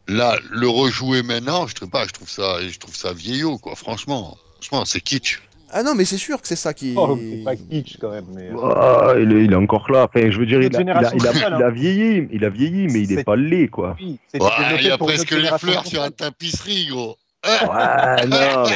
là, 0.07 0.37
le 0.49 0.69
rejouer 0.69 1.25
maintenant, 1.25 1.67
je 1.67 1.75
trouve 1.75 1.88
pas, 1.91 2.07
je 2.07 2.12
trouve 2.12 2.31
ça, 2.31 2.59
je 2.61 2.79
trouve 2.79 2.95
ça 2.95 3.12
vieillot, 3.12 3.59
quoi. 3.59 3.75
Franchement, 3.75 4.37
franchement, 4.61 4.85
c'est 4.85 5.00
kitsch. 5.00 5.41
Ah 5.73 5.83
non, 5.83 5.97
mais 5.97 6.05
c'est 6.05 6.19
sûr 6.19 6.41
que 6.41 6.47
c'est 6.47 6.55
ça 6.55 6.73
qui. 6.73 6.95
Oh, 6.97 7.19
c'est 7.21 7.43
pas 7.45 7.57
kitsch 7.57 7.97
quand 8.00 8.11
même. 8.12 8.27
Mais... 8.33 8.49
euh, 8.49 8.73
Ah, 8.77 9.15
il, 9.19 9.33
est, 9.33 9.45
il 9.47 9.53
est 9.53 9.57
encore 9.57 9.91
là. 9.91 10.05
Enfin, 10.05 10.31
je 10.31 10.38
veux 10.38 10.47
dire, 10.47 10.62
il 10.62 10.75
a, 10.77 10.81
il 10.81 10.88
a, 10.88 10.93
il 10.93 10.99
a- 11.05 11.11
génération 11.33 11.57
il 11.59 11.62
a 11.65 11.71
vieilli, 11.71 12.29
il 12.33 12.45
a 12.45 12.50
vieilli, 12.50 12.87
mais 12.87 13.00
il 13.03 13.11
est 13.12 13.17
C'est- 13.17 13.25
pas 13.25 13.35
laid 13.35 13.67
quoi. 13.71 13.97
Oui, 14.00 14.21
Ouais, 14.35 14.49
il 14.79 14.87
y 14.87 14.91
a 14.91 14.97
presque 14.99 15.33
les 15.33 15.49
fleurs 15.59 15.85
sur 15.85 16.00
la 16.00 16.11
tapisserie, 16.12 16.87
gros. 16.87 17.17
Ouais, 17.45 18.27
non. 18.29 18.65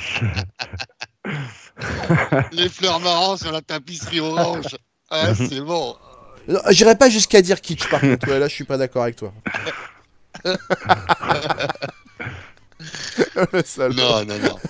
les 2.52 2.68
fleurs 2.68 3.00
marrants 3.00 3.36
sur 3.36 3.52
la 3.52 3.60
tapisserie 3.60 4.20
orange. 4.20 4.76
Ouais, 5.10 5.34
c'est 5.34 5.60
bon. 5.60 5.96
Non, 6.48 6.60
J'irais 6.70 6.96
pas 6.96 7.08
jusqu'à 7.10 7.42
dire 7.42 7.60
kitsch 7.60 7.88
par 7.88 8.00
contre. 8.00 8.28
Ouais, 8.28 8.38
là, 8.38 8.48
je 8.48 8.54
suis 8.54 8.64
pas 8.64 8.76
d'accord 8.78 9.02
avec 9.02 9.16
toi. 9.16 9.32
le 13.52 13.62
salaud. 13.64 13.94
Non, 13.94 14.24
non, 14.24 14.38
non. 14.38 14.56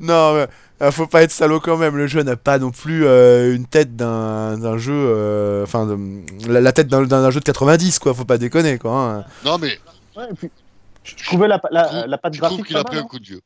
Non, 0.00 0.34
mais, 0.34 0.46
euh, 0.82 0.90
faut 0.90 1.06
pas 1.06 1.22
être 1.22 1.30
salaud 1.30 1.60
quand 1.60 1.76
même. 1.76 1.96
Le 1.96 2.06
jeu 2.06 2.22
n'a 2.22 2.36
pas 2.36 2.58
non 2.58 2.70
plus 2.70 3.04
euh, 3.06 3.54
une 3.54 3.66
tête 3.66 3.96
d'un 3.96 4.56
d'un 4.58 4.78
jeu. 4.78 4.92
euh, 4.94 5.62
Enfin, 5.64 5.86
la, 6.48 6.60
la 6.60 6.72
tête 6.72 6.88
d'un 6.88 7.02
d'un 7.02 7.30
jeu 7.30 7.40
de 7.40 7.44
90, 7.44 7.98
quoi. 7.98 8.14
Faut 8.14 8.24
pas 8.24 8.38
déconner, 8.38 8.78
quoi. 8.78 8.92
hein. 8.92 9.24
Non, 9.44 9.58
mais 9.58 9.78
Ouais, 10.16 10.24
et 10.30 10.34
puis, 10.34 10.50
je 11.04 11.14
trouvais 11.24 11.48
la, 11.48 11.60
la, 11.70 12.06
la 12.06 12.18
patte 12.18 12.34
je 12.34 12.38
trouve 12.40 12.50
graphique 12.50 12.66
qu'il 12.68 12.76
a 12.76 12.84
pris 12.84 12.96
un 12.96 13.00
hein. 13.00 13.06
coup 13.08 13.18
de 13.18 13.24
vieux. 13.26 13.40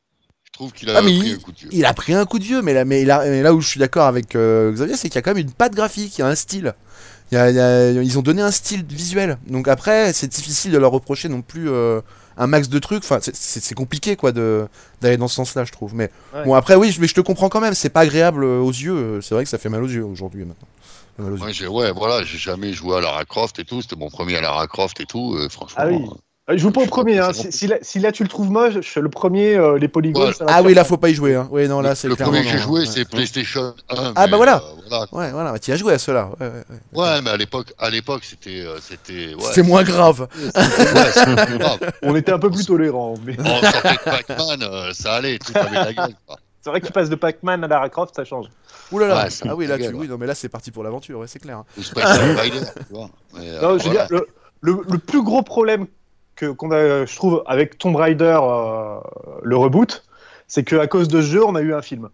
Je 0.59 0.65
trouve 0.65 0.73
qu'il 0.73 0.89
a 0.89 0.97
Ah, 0.97 1.01
mais 1.01 1.17
pris 1.17 1.31
un 1.31 1.37
coup 1.37 1.51
de 1.53 1.57
vieux. 1.57 1.69
Il 1.71 1.85
a 1.85 1.93
pris 1.93 2.13
un 2.13 2.25
coup 2.25 2.37
de 2.37 2.43
vieux, 2.43 2.61
mais 2.61 2.73
là, 2.73 2.83
mais 2.83 3.05
là, 3.05 3.23
mais 3.23 3.41
là 3.41 3.53
où 3.53 3.61
je 3.61 3.67
suis 3.69 3.79
d'accord 3.79 4.07
avec 4.07 4.35
euh, 4.35 4.73
Xavier, 4.73 4.97
c'est 4.97 5.07
qu'il 5.07 5.15
y 5.15 5.19
a 5.19 5.21
quand 5.21 5.33
même 5.33 5.37
une 5.45 5.53
patte 5.53 5.73
graphique, 5.73 6.17
il 6.17 6.21
y 6.21 6.23
a 6.23 6.27
un 6.27 6.35
style. 6.35 6.73
Il 7.31 7.35
y 7.35 7.37
a- 7.37 7.49
il 7.49 7.55
y 7.55 7.59
a- 7.61 7.91
ils 7.93 8.19
ont 8.19 8.21
donné 8.21 8.41
un 8.41 8.51
style 8.51 8.83
visuel. 8.85 9.37
Donc 9.47 9.69
après, 9.69 10.11
c'est 10.11 10.27
difficile 10.27 10.71
de 10.73 10.77
leur 10.77 10.91
reprocher 10.91 11.29
non 11.29 11.41
plus 11.41 11.69
euh, 11.69 12.01
un 12.35 12.47
max 12.47 12.67
de 12.67 12.77
trucs. 12.77 13.03
Enfin, 13.05 13.19
c'est- 13.21 13.73
compliqué, 13.73 14.17
quoi, 14.17 14.33
de 14.33 14.67
d'aller 14.99 15.15
dans 15.15 15.29
ce 15.29 15.35
sens-là, 15.35 15.63
je 15.63 15.71
trouve. 15.71 15.95
Mais 15.95 16.09
Ouais. 16.35 16.43
bon, 16.43 16.53
après, 16.55 16.75
oui, 16.75 16.91
je- 16.91 16.99
mais 16.99 17.07
je 17.07 17.13
te 17.15 17.21
comprends 17.21 17.47
quand 17.47 17.61
même. 17.61 17.73
C'est 17.73 17.87
pas 17.89 18.01
agréable 18.01 18.43
euh, 18.43 18.59
aux 18.59 18.71
yeux. 18.71 19.21
C'est 19.21 19.35
vrai 19.35 19.45
que 19.45 19.49
ça 19.49 19.59
fait 19.59 19.69
mal 19.69 19.81
aux 19.81 19.87
yeux 19.87 20.03
aujourd'hui 20.03 20.43
maintenant. 20.43 20.67
Ouais, 21.71 21.91
voilà, 21.93 22.23
j'ai 22.25 22.37
jamais 22.37 22.73
joué 22.73 22.97
à 22.97 23.01
Lara 23.01 23.23
Croft 23.23 23.59
et 23.59 23.65
tout. 23.65 23.81
C'était 23.81 23.95
mon 23.95 24.09
premier 24.09 24.35
à 24.35 24.41
Lara 24.41 24.67
Croft 24.67 24.99
et 24.99 25.05
tout. 25.05 25.35
euh, 25.35 25.47
franchement. 25.47 25.75
Ah 25.81 25.87
oui. 25.87 25.99
Euh, 26.49 26.53
Euh, 26.53 26.57
Je 26.57 26.61
joue 26.61 26.71
pas 26.71 26.81
au 26.81 26.85
premier. 26.85 27.19
Hein. 27.19 27.31
Si, 27.33 27.51
si 27.51 27.67
là, 27.67 27.77
si 27.81 27.99
là 27.99 28.11
tu 28.11 28.23
le 28.23 28.29
trouves 28.29 28.49
moche, 28.51 28.95
le 28.95 29.09
premier, 29.09 29.55
euh, 29.55 29.77
les 29.77 29.87
polygones. 29.87 30.27
Ouais. 30.27 30.33
ça 30.33 30.45
va 30.45 30.51
Ah 30.55 30.61
oui, 30.63 30.73
là, 30.73 30.83
faut 30.83 30.97
pas 30.97 31.09
y 31.09 31.13
jouer. 31.13 31.35
Hein. 31.35 31.47
Oui, 31.51 31.67
non, 31.67 31.81
là, 31.81 31.89
le 31.89 31.95
c'est 31.95 32.07
le 32.07 32.15
clairement 32.15 32.33
premier 32.33 32.45
que 32.45 32.51
j'ai 32.51 32.57
non, 32.59 32.63
joué, 32.63 32.79
ouais. 32.81 32.85
c'est 32.85 33.05
PlayStation 33.07 33.73
1. 33.89 34.13
Ah, 34.15 34.25
mais, 34.25 34.31
bah 34.31 34.37
voilà. 34.37 34.57
euh, 34.57 34.81
voilà. 34.89 35.05
Ouais, 35.11 35.31
voilà, 35.31 35.51
bah, 35.51 35.59
tu 35.59 35.71
y 35.71 35.73
as 35.73 35.77
joué 35.77 35.93
à 35.93 35.99
cela. 35.99 36.29
Ouais, 36.39 36.47
ouais, 36.47 36.63
ouais. 36.69 37.01
Ouais, 37.01 37.21
mais 37.21 37.29
à 37.29 37.37
l'époque, 37.37 37.73
à 37.77 37.89
l'époque, 37.89 38.23
c'était, 38.23 38.61
euh, 38.65 38.77
c'était, 38.81 39.63
moins 39.63 39.83
grave. 39.83 40.27
grave. 40.37 41.79
On 42.01 42.15
était 42.15 42.31
un 42.31 42.39
peu 42.39 42.49
plus 42.49 42.65
tolérants. 42.65 43.13
Mais... 43.25 43.35
On 43.39 43.61
sortait 43.61 43.93
de 43.93 44.03
Pac-Man, 44.03 44.63
euh, 44.63 44.91
ça 44.93 45.13
allait, 45.13 45.37
tout 45.39 45.53
avait 45.55 45.75
la 45.75 45.93
gueule. 45.93 46.15
quoi. 46.25 46.37
C'est 46.61 46.69
vrai 46.71 46.81
que 46.81 46.87
tu 46.87 46.91
passes 46.91 47.09
de 47.09 47.15
Pac-Man 47.15 47.63
à 47.63 47.67
Lara 47.67 47.89
Croft, 47.89 48.15
ça 48.15 48.25
change. 48.25 48.47
Ouh 48.91 48.99
là 48.99 49.07
là. 49.07 49.27
Ah 49.47 49.55
oui, 49.55 49.67
là, 49.67 49.77
tu... 49.77 49.87
oui, 49.93 50.07
non, 50.07 50.17
mais 50.17 50.25
là, 50.25 50.35
c'est 50.35 50.49
parti 50.49 50.71
pour 50.71 50.83
l'aventure. 50.83 51.19
Ouais, 51.19 51.27
c'est 51.27 51.39
clair. 51.39 51.59
hein. 51.59 51.65
Ou 51.77 51.81
tu 51.83 51.93
vois. 52.89 53.09
Euh, 53.37 53.77
le 54.61 54.97
plus 54.97 55.23
gros 55.23 55.41
problème 55.41 55.87
que 56.39 56.45
qu'on 56.51 56.71
a, 56.71 57.05
je 57.05 57.15
trouve, 57.15 57.43
avec 57.47 57.77
Tomb 57.77 57.95
Raider, 57.95 58.37
euh, 58.41 58.99
le 59.43 59.57
reboot, 59.57 60.03
c'est 60.47 60.63
qu'à 60.63 60.87
cause 60.87 61.07
de 61.07 61.21
ce 61.21 61.27
jeu, 61.27 61.45
on 61.45 61.55
a 61.55 61.61
eu 61.61 61.73
un 61.73 61.81
film. 61.81 62.09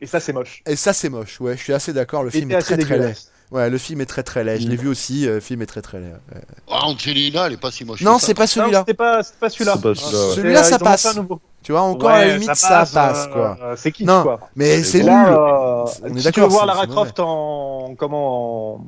Et 0.00 0.06
ça, 0.06 0.20
c'est 0.20 0.32
moche. 0.32 0.62
Et 0.66 0.76
ça, 0.76 0.92
c'est 0.92 1.08
moche. 1.10 1.40
Ouais, 1.40 1.56
je 1.56 1.62
suis 1.62 1.72
assez 1.72 1.92
d'accord. 1.92 2.22
Le 2.22 2.28
Et 2.28 2.32
film 2.38 2.50
est 2.52 2.54
très 2.60 2.76
très 2.76 2.76
laid. 2.76 2.84
dégueulasse. 2.84 3.30
Ouais, 3.50 3.68
le 3.68 3.78
film 3.78 4.00
est 4.00 4.06
très 4.06 4.22
très 4.22 4.44
laid. 4.44 4.60
Je 4.60 4.68
l'ai 4.68 4.76
vu 4.76 4.88
aussi. 4.88 5.26
euh, 5.28 5.34
Le 5.34 5.40
film 5.40 5.60
est 5.62 5.66
très 5.66 5.82
très 5.82 5.98
laid. 5.98 6.12
ouais. 6.34 6.40
Ah, 6.68 6.86
Angelina, 6.86 7.46
elle 7.48 7.54
est 7.54 7.56
pas 7.60 7.70
si 7.72 7.84
moche. 7.84 8.00
Non, 8.00 8.18
c'est 8.18 8.32
pas 8.34 8.46
celui-là. 8.46 8.80
c'était 8.80 8.94
pas, 8.94 9.22
c'était 9.24 9.38
pas 9.40 9.50
celui-là. 9.50 9.74
C'est 9.76 9.82
pas 9.82 9.94
celui-là, 9.94 10.26
ouais. 10.28 10.34
Celui-là, 10.36 10.62
ça 10.62 10.78
passe. 10.78 11.18
Tu 11.70 11.74
vois, 11.74 11.82
encore 11.82 12.10
à 12.10 12.18
la 12.18 12.26
Ouais, 12.26 12.32
limite, 12.32 12.52
ça 12.56 12.84
passe, 12.92 13.28
euh, 13.28 13.32
quoi. 13.32 13.56
euh, 13.62 13.74
c'est 13.76 13.92
qui 13.92 14.04
Non, 14.04 14.24
quoi 14.24 14.40
mais 14.56 14.82
c'est 14.82 15.02
Là, 15.02 15.22
nul. 15.30 15.34
euh, 15.38 15.84
On 16.10 16.16
est 16.16 16.18
si 16.20 16.32
tu 16.32 16.40
veux 16.40 16.46
voir 16.46 16.66
Lara 16.66 16.88
Croft 16.88 17.20
en 17.20 17.94
comment 17.96 18.74
en, 18.74 18.80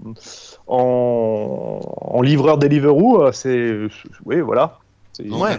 en, 0.66 1.78
en 2.16 2.22
livreur 2.22 2.58
Deliveroo, 2.58 3.22
euh, 3.22 3.30
c'est 3.30 3.72
oui 4.24 4.40
voilà. 4.40 4.78
C'est- 5.12 5.30
Ouais. 5.30 5.56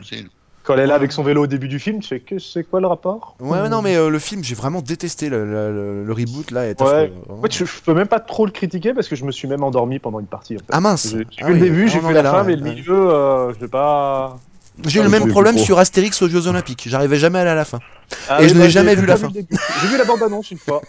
Quand 0.66 0.74
elle 0.74 0.82
est 0.82 0.88
là 0.88 0.96
avec 0.96 1.14
son 1.14 1.24
vélo 1.24 1.44
au 1.44 1.48
début 1.48 1.70
du 1.70 1.80
film, 1.80 2.02
tu 2.02 2.10
fais 2.10 2.20
que 2.20 2.40
c'est 2.40 2.66
quoi 2.66 2.82
le 2.82 2.88
rapport? 2.88 3.36
Ouais, 3.40 3.62
ouais, 3.62 3.70
non, 3.70 3.82
mais 3.82 3.96
euh, 3.96 4.10
le 4.10 4.20
film, 4.20 4.44
j'ai 4.44 4.56
vraiment 4.56 4.82
détesté 4.82 5.30
le, 5.30 5.46
le- 5.46 5.72
le- 5.74 6.04
le 6.04 6.14
reboot 6.14 6.52
là. 6.52 6.66
Est 6.68 6.82
Ouais. 6.82 6.88
vraiment. 7.08 7.40
En 7.40 7.42
fait, 7.42 7.54
je, 7.54 7.64
je 7.64 7.82
peux 7.82 7.94
même 7.94 8.08
pas 8.08 8.20
trop 8.20 8.46
le 8.46 8.52
critiquer 8.52 8.94
parce 8.94 9.08
que 9.08 9.16
je 9.16 9.24
me 9.24 9.32
suis 9.32 9.48
même 9.48 9.64
endormi 9.64 10.00
pendant 10.00 10.20
une 10.20 10.26
partie. 10.26 10.56
En 10.56 10.60
fait. 10.60 10.66
Ah 10.72 10.82
mince. 10.82 11.08
J'ai 11.10 11.26
Ah 11.42 11.48
vu 11.48 11.54
oui, 11.54 11.60
le 11.60 11.66
début, 11.68 11.88
j'ai 11.88 12.00
vu 12.00 12.12
la 12.14 12.22
là, 12.22 12.32
fin, 12.32 12.38
ouais, 12.42 12.48
mais 12.48 12.56
le 12.58 12.64
ouais. 12.64 12.76
milieu, 12.76 13.10
euh, 13.14 13.54
je 13.54 13.60
vais 13.60 13.68
pas. 13.70 14.38
J'ai 14.86 14.98
eu 15.00 15.02
Ah, 15.02 15.06
le 15.08 15.10
je 15.14 15.20
même 15.20 15.30
problème 15.30 15.58
sur 15.58 15.78
Astérix 15.80 16.22
aux 16.22 16.30
Jeux 16.30 16.48
Olympiques. 16.48 16.86
J'arrivais 16.88 17.18
jamais 17.18 17.40
à 17.40 17.42
aller 17.42 17.52
à 17.52 17.56
la 17.56 17.66
fin. 17.66 17.80
Ah 18.28 18.40
Et 18.42 18.44
oui, 18.46 18.50
je 18.50 18.56
n'ai 18.56 18.70
jamais 18.70 18.96
vu 18.96 19.06
la 19.06 19.18
fin. 19.18 19.30
J'ai 19.34 19.88
vu 19.88 19.98
la 19.98 20.06
bande-annonce 20.06 20.52
une 20.52 20.58
fois. 20.58 20.82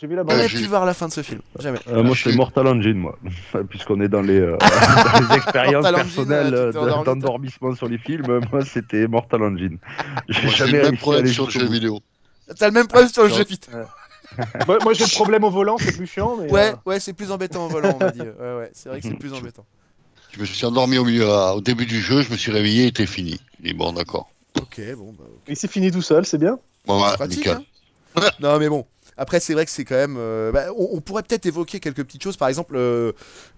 J'ai 0.00 0.06
vu 0.06 0.14
la 0.14 0.22
On 0.22 0.24
bande-annonce. 0.26 0.50
j'ai- 0.50 0.58
pu 0.58 0.66
voir 0.66 0.84
la 0.86 0.94
fin 0.94 1.08
de 1.08 1.12
ce 1.12 1.22
film. 1.22 1.40
Jamais. 1.58 1.78
Euh, 1.88 2.02
moi, 2.04 2.14
c'est 2.20 2.32
Mortal 2.34 2.66
Engine, 2.68 2.94
moi. 2.98 3.18
Puisqu'on 3.70 4.00
est 4.00 4.08
dans 4.08 4.22
les, 4.22 4.38
euh, 4.38 4.56
dans 4.60 5.28
les 5.28 5.36
expériences 5.36 5.82
Mortal 5.84 5.94
personnelles 5.94 6.54
euh, 6.54 7.02
d'endormissement 7.04 7.74
sur 7.74 7.88
les 7.88 7.98
films. 7.98 8.40
Moi, 8.52 8.64
c'était 8.64 9.06
Mortal 9.08 9.42
Engine. 9.42 9.78
J'ai 10.28 10.48
jamais 10.50 10.72
le 10.78 10.82
même 10.82 10.96
problème 10.98 11.26
sur 11.26 11.46
le 11.46 11.50
jeu 11.50 11.66
vidéo. 11.66 12.00
T'as 12.58 12.66
le 12.66 12.72
même 12.72 12.86
problème 12.86 13.10
sur 13.10 13.24
le 13.24 13.28
jeu 13.30 13.44
vite. 13.44 13.68
moi, 14.66 14.78
moi, 14.84 14.92
j'ai 14.94 15.04
le 15.04 15.10
problème 15.14 15.42
au 15.44 15.50
volant, 15.50 15.76
c'est 15.78 15.96
plus 15.96 16.06
chiant. 16.06 16.36
Mais, 16.40 16.50
Ouais, 16.50 16.72
euh, 16.72 16.76
ouais, 16.86 17.00
c'est 17.00 17.12
plus 17.12 17.30
embêtant 17.32 17.66
au 17.66 17.68
volant, 17.68 17.96
on 18.00 18.04
m'a 18.04 18.10
dit. 18.10 18.20
Ouais, 18.20 18.28
ouais, 18.58 18.70
c'est 18.74 18.88
vrai 18.88 19.00
que 19.00 19.08
c'est 19.08 19.14
plus 19.18 19.32
embêtant. 19.32 19.64
Je 20.32 20.40
me 20.40 20.44
suis 20.46 20.64
endormi 20.66 20.98
au 20.98 21.04
milieu, 21.04 21.28
à- 21.30 21.54
au 21.54 21.60
début 21.60 21.86
du 21.86 22.00
jeu, 22.00 22.22
je 22.22 22.30
me 22.30 22.36
suis 22.36 22.52
réveillé, 22.52 22.84
il 22.84 22.88
était 22.88 23.06
fini. 23.06 23.40
J'ai 23.62 23.70
dit, 23.72 23.74
bon, 23.74 23.92
d'accord. 23.92 24.28
Ok, 24.60 24.80
bon, 24.96 25.14
bah, 25.18 25.24
Il 25.48 25.56
s'est 25.56 25.68
fini 25.68 25.90
tout 25.90 26.02
seul, 26.02 26.26
c'est 26.26 26.38
bien. 26.38 26.58
Bon, 26.86 26.98
c'est 27.02 27.10
ouais, 27.10 27.16
pratique. 27.16 27.38
nickel. 27.38 27.58
hein. 28.16 28.20
non, 28.40 28.58
mais 28.58 28.68
bon. 28.68 28.84
Après, 29.20 29.40
c'est 29.40 29.52
vrai 29.52 29.64
que 29.64 29.70
c'est 29.72 29.84
quand 29.84 29.96
même. 29.96 30.14
euh, 30.16 30.52
bah, 30.52 30.66
on, 30.76 30.90
on 30.92 31.00
pourrait 31.00 31.24
peut-être 31.24 31.44
évoquer 31.46 31.80
quelques 31.80 32.04
petites 32.04 32.22
choses. 32.22 32.36
Par 32.36 32.46
exemple, 32.48 32.76
euh, 32.76 33.10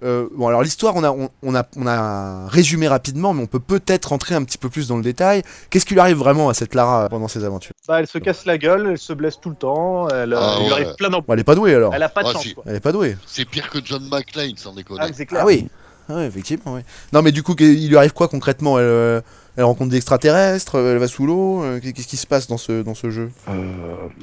euh, 0.03 0.27
bon, 0.35 0.49
alors 0.49 0.63
l'histoire, 0.63 0.97
on 0.97 1.05
a, 1.05 1.11
on, 1.11 1.29
on 1.43 1.55
a, 1.55 1.67
on 1.77 1.87
a 1.87 2.47
résumé 2.49 2.89
rapidement, 2.89 3.35
mais 3.35 3.43
on 3.43 3.47
peut 3.47 3.61
peut-être 3.61 4.07
rentrer 4.07 4.35
un 4.35 4.43
petit 4.45 4.57
peu 4.57 4.71
plus 4.71 4.89
dans 4.89 4.97
le 4.97 5.03
détail. 5.03 5.43
Qu'est-ce 5.69 5.85
qui 5.85 5.93
lui 5.93 6.01
arrive 6.01 6.17
vraiment 6.17 6.49
à 6.49 6.55
cette 6.55 6.75
Lara 6.75 7.11
pendant 7.11 7.29
ses 7.29 7.45
aventures? 7.45 7.75
Bah, 7.87 8.01
elle 8.01 8.07
se 8.07 8.17
casse 8.17 8.47
la 8.47 8.57
gueule, 8.57 8.89
elle 8.93 8.99
se 8.99 9.13
blesse 9.13 9.39
tout 9.39 9.51
le 9.51 9.57
temps, 9.57 10.09
elle, 10.09 10.33
Ah, 10.33 10.57
lui 10.65 10.73
arrive 10.73 10.95
plein 10.97 11.11
d'emplois. 11.11 11.35
Elle 11.35 11.41
est 11.41 11.45
pas 11.45 11.55
douée 11.55 11.75
alors. 11.75 11.95
Elle 11.95 12.03
a 12.05 12.09
pas 12.09 12.23
de 12.23 12.29
Ah, 12.29 12.33
chance. 12.33 12.43
si. 12.43 12.55
Quoi. 12.55 12.65
Elle 12.67 12.77
est 12.77 12.81
pas 12.81 12.93
douée. 12.93 13.19
C'est 13.27 13.45
pire 13.45 13.69
que 13.69 13.81
John 13.85 14.09
McClane, 14.11 14.57
sans 14.57 14.73
déconner. 14.73 15.01
Ah, 15.05 15.09
c'est 15.13 15.27
clair. 15.27 15.43
Ah 15.43 15.47
oui. 15.47 15.69
Ah 16.11 16.17
ouais, 16.17 16.27
effectivement, 16.27 16.75
oui. 16.75 16.81
Non, 17.13 17.23
mais 17.23 17.33
du 17.33 17.43
coup, 17.43 17.55
il 17.61 17.89
lui 17.89 17.97
arrive 17.97 18.13
quoi 18.13 18.29
concrètement? 18.29 18.79
Elle, 18.79 18.85
euh, 18.85 19.21
elle 19.57 19.65
rencontre 19.65 19.91
des 19.91 19.97
extraterrestres, 19.97 20.77
elle 20.79 20.99
va 20.99 21.07
sous 21.09 21.27
l'eau. 21.27 21.63
euh, 21.63 21.81
Qu'est-ce 21.81 22.07
qui 22.09 22.17
se 22.17 22.27
passe 22.27 22.47
dans 22.49 22.57
ce, 22.59 22.83
dans 22.83 22.95
ce 22.95 23.11
jeu? 23.11 23.31
Euh, 23.49 23.53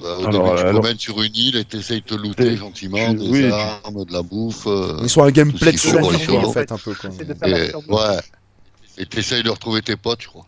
Bah, 0.01 0.17
au 0.19 0.27
Alors, 0.27 0.31
début, 0.31 0.49
tu 0.49 0.55
te 0.63 0.67
alors- 0.67 0.81
promènes 0.81 0.97
sur 0.99 1.21
une 1.21 1.35
île 1.35 1.55
et 1.57 1.65
t'essayes 1.65 2.01
de 2.01 2.05
te 2.05 2.15
looter 2.15 2.55
gentiment, 2.57 2.97
tu- 3.11 3.17
des 3.19 3.29
oui, 3.29 3.43
tu- 3.47 3.51
armes, 3.51 4.05
de 4.05 4.13
la 4.13 4.21
bouffe. 4.21 4.67
euh, 4.67 4.97
Ils 5.01 5.09
sont 5.09 5.23
un 5.23 5.31
gameplay 5.31 5.71
de 5.71 5.77
survie, 5.77 6.27
en 6.37 6.51
fait, 6.51 6.71
un 6.71 6.77
peu. 6.77 6.93
Quoi. 6.93 7.09
Et, 7.47 7.71
ouais. 7.89 8.19
Et 8.97 9.05
t'essayes 9.05 9.43
de 9.43 9.49
retrouver 9.49 9.81
tes 9.81 9.95
potes, 9.95 10.21
je 10.23 10.27
crois. 10.27 10.45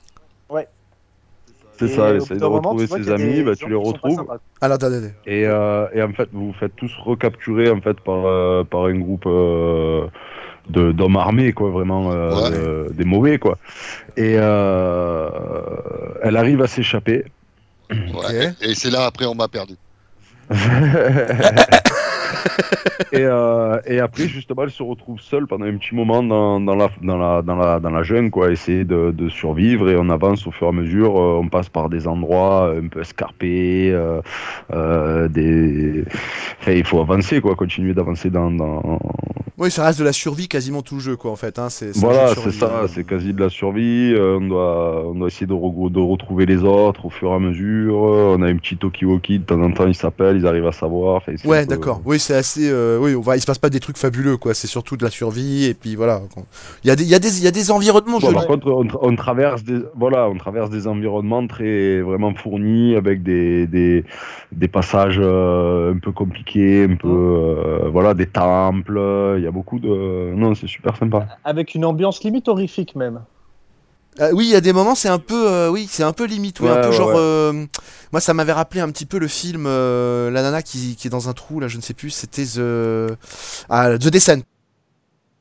c'est 1.77 1.85
Et 1.85 1.95
ça, 1.95 2.11
d'un 2.11 2.35
de 2.35 2.39
moment, 2.41 2.57
retrouver 2.57 2.85
vois 2.87 2.97
ses 2.97 3.09
amis, 3.09 3.41
bah, 3.41 3.55
tu 3.55 3.69
les 3.69 3.75
retrouves. 3.75 4.19
Alors, 4.59 4.75
attendez, 4.75 4.97
attendez. 4.97 5.13
Et, 5.25 5.45
euh, 5.45 5.87
et 5.93 6.01
en 6.03 6.11
fait, 6.11 6.27
vous 6.33 6.47
vous 6.47 6.53
faites 6.59 6.75
tous 6.75 6.91
recapturer 7.05 7.69
en 7.69 7.79
fait 7.79 7.97
par, 8.01 8.25
euh, 8.25 8.65
par 8.65 8.85
un 8.85 8.99
groupe 8.99 9.23
euh, 9.27 10.05
d'hommes 10.69 11.17
armés, 11.17 11.51
quoi, 11.53 11.69
vraiment 11.69 12.11
euh, 12.11 12.29
Ouais. 12.35 12.49
euh, 12.53 12.89
des 12.93 13.05
mauvais, 13.05 13.37
quoi. 13.39 13.57
Et 14.17 14.35
euh, 14.37 15.29
elle 16.23 16.37
arrive 16.37 16.61
à 16.61 16.67
s'échapper. 16.67 17.25
Ouais. 17.91 18.53
Et, 18.61 18.71
et 18.71 18.75
c'est 18.75 18.89
là, 18.91 19.05
après, 19.05 19.25
on 19.25 19.35
m'a 19.35 19.47
perdu. 19.47 19.73
et, 23.11 23.21
euh, 23.21 23.79
et 23.85 23.99
après, 23.99 24.27
justement, 24.27 24.63
elle 24.63 24.71
se 24.71 24.83
retrouve 24.83 25.19
seule 25.19 25.47
pendant 25.47 25.65
un 25.65 25.75
petit 25.77 25.95
moment 25.95 26.21
dans, 26.23 26.59
dans, 26.59 26.75
la, 26.75 26.89
dans, 27.01 27.17
la, 27.17 27.41
dans, 27.41 27.55
la, 27.55 27.79
dans 27.79 27.89
la 27.89 28.03
jungle, 28.03 28.29
quoi, 28.29 28.51
essayer 28.51 28.83
de, 28.83 29.11
de 29.11 29.29
survivre. 29.29 29.89
Et 29.89 29.95
on 29.97 30.09
avance 30.09 30.45
au 30.47 30.51
fur 30.51 30.67
et 30.67 30.69
à 30.69 30.73
mesure. 30.73 31.19
euh, 31.19 31.39
on 31.43 31.47
passe 31.49 31.69
par 31.69 31.89
des 31.89 32.07
endroits 32.07 32.71
un 32.75 32.87
peu 32.87 33.01
escarpés. 33.01 33.91
euh, 33.91 34.21
euh, 34.73 35.27
des... 35.27 36.03
Enfin, 36.59 36.71
il 36.73 36.85
faut 36.85 36.99
avancer, 37.01 37.41
quoi, 37.41 37.55
continuer 37.55 37.93
d'avancer 37.93 38.29
dans, 38.29 38.51
dans... 38.51 38.99
Oui, 39.59 39.69
ça 39.71 39.83
reste 39.83 39.99
de 39.99 40.05
la 40.05 40.13
survie 40.13 40.47
quasiment 40.47 40.81
tout 40.81 40.95
le 40.95 41.01
jeu, 41.01 41.15
quoi, 41.17 41.31
en 41.31 41.35
fait. 41.35 41.59
Hein. 41.59 41.67
C'est, 41.69 41.95
Voilà, 41.97 42.33
c'est 42.33 42.51
ça, 42.51 42.81
hein. 42.83 42.87
c'est 42.87 43.03
quasi 43.03 43.33
de 43.33 43.39
la 43.41 43.49
survie. 43.49 44.13
euh, 44.15 44.37
on, 44.39 44.47
doit, 44.47 45.03
on 45.07 45.15
doit 45.15 45.27
essayer 45.27 45.47
de, 45.47 45.53
re- 45.53 45.91
de 45.91 45.99
retrouver 45.99 46.45
les 46.45 46.63
autres 46.63 47.05
au 47.05 47.09
fur 47.09 47.31
et 47.31 47.35
à 47.35 47.39
mesure. 47.39 48.07
euh, 48.07 48.35
on 48.37 48.41
a 48.41 48.47
un 48.47 48.55
petit 48.55 48.77
Tokiwoki, 48.77 49.39
de 49.39 49.43
temps 49.43 49.61
en 49.61 49.71
temps 49.71 49.85
ils 49.87 49.95
s'appellent, 49.95 50.37
ils 50.37 50.47
arrivent 50.47 50.67
à 50.67 50.71
savoir. 50.71 51.21
Ouais, 51.45 51.61
peu- 51.61 51.67
d'accord. 51.67 52.01
Oui, 52.05 52.19
c'est 52.19 52.35
assez. 52.35 52.69
euh, 52.69 52.97
oui, 53.01 53.15
on 53.15 53.21
va. 53.21 53.35
Il 53.35 53.41
se 53.41 53.45
passe 53.45 53.57
pas 53.57 53.69
des 53.69 53.81
trucs 53.81 53.97
fabuleux, 53.97 54.37
quoi. 54.37 54.53
C'est 54.53 54.67
surtout 54.67 54.95
de 54.95 55.03
la 55.03 55.09
survie 55.11 55.65
et 55.65 55.73
puis 55.73 55.95
voilà. 55.95 56.21
Il 56.85 56.87
y 56.87 56.91
a 56.91 56.95
des, 56.95 57.03
il 57.03 57.09
y 57.09 57.15
a 57.15 57.19
des, 57.19 57.37
il 57.39 57.43
y 57.43 57.47
a 57.47 57.51
des 57.51 57.69
environnements 57.71 58.19
Bon, 58.19 58.31
par 58.31 58.47
contre, 58.47 58.67
on, 58.71 58.85
tra- 58.85 58.99
on 59.01 59.15
traverse 59.17 59.63
des, 59.63 59.79
voilà, 59.95 60.29
on 60.29 60.35
traverse 60.37 60.69
des 60.69 60.87
environnements 60.87 61.45
très 61.47 61.99
vraiment 62.01 62.33
fournis 62.33 62.95
avec 62.95 63.23
des, 63.23 63.67
des, 63.67 64.05
des 64.53 64.67
passages 64.69 65.19
euh, 65.21 65.93
un 65.93 65.97
peu 65.97 66.11
compliqués, 66.13 66.85
un 66.89 66.95
peu 66.95 67.07
euh, 67.09 67.89
voilà, 67.91 68.13
des 68.13 68.25
temples. 68.25 68.99
Il 69.37 69.43
y 69.43 69.47
a 69.47 69.48
beaucoup 69.51 69.79
de, 69.79 70.33
non, 70.35 70.55
c'est 70.55 70.67
super 70.67 70.95
sympa. 70.97 71.27
Avec 71.43 71.75
une 71.75 71.85
ambiance 71.85 72.23
limite 72.23 72.47
horrifique 72.47 72.95
même. 72.95 73.21
Euh, 74.19 74.31
oui, 74.33 74.45
il 74.47 74.51
y 74.51 74.55
a 74.55 74.61
des 74.61 74.73
moments, 74.73 74.95
c'est 74.95 75.07
un 75.07 75.19
peu, 75.19 75.49
euh, 75.49 75.69
oui, 75.69 75.87
c'est 75.89 76.03
un 76.03 76.11
peu 76.13 76.25
limite, 76.25 76.59
oui, 76.59 76.67
un 76.67 76.75
Ouais, 76.75 76.81
peu 76.81 76.89
ouais, 76.89 76.95
genre. 76.95 77.09
ouais. 77.09 77.15
euh, 77.17 77.65
moi, 78.11 78.19
ça 78.19 78.33
m'avait 78.33 78.51
rappelé 78.51 78.81
un 78.81 78.89
petit 78.89 79.05
peu 79.05 79.17
le 79.17 79.27
film, 79.27 79.65
euh, 79.67 80.29
la 80.31 80.41
nana 80.41 80.61
qui, 80.61 80.95
qui 80.97 81.07
est 81.07 81.09
dans 81.11 81.29
un 81.29 81.33
trou, 81.33 81.59
là, 81.59 81.67
je 81.67 81.77
ne 81.77 81.81
sais 81.81 81.93
plus, 81.93 82.09
c'était 82.09 82.43
The, 82.43 83.15
ah, 83.69 83.97
The 83.97 84.07
Descent. 84.09 84.41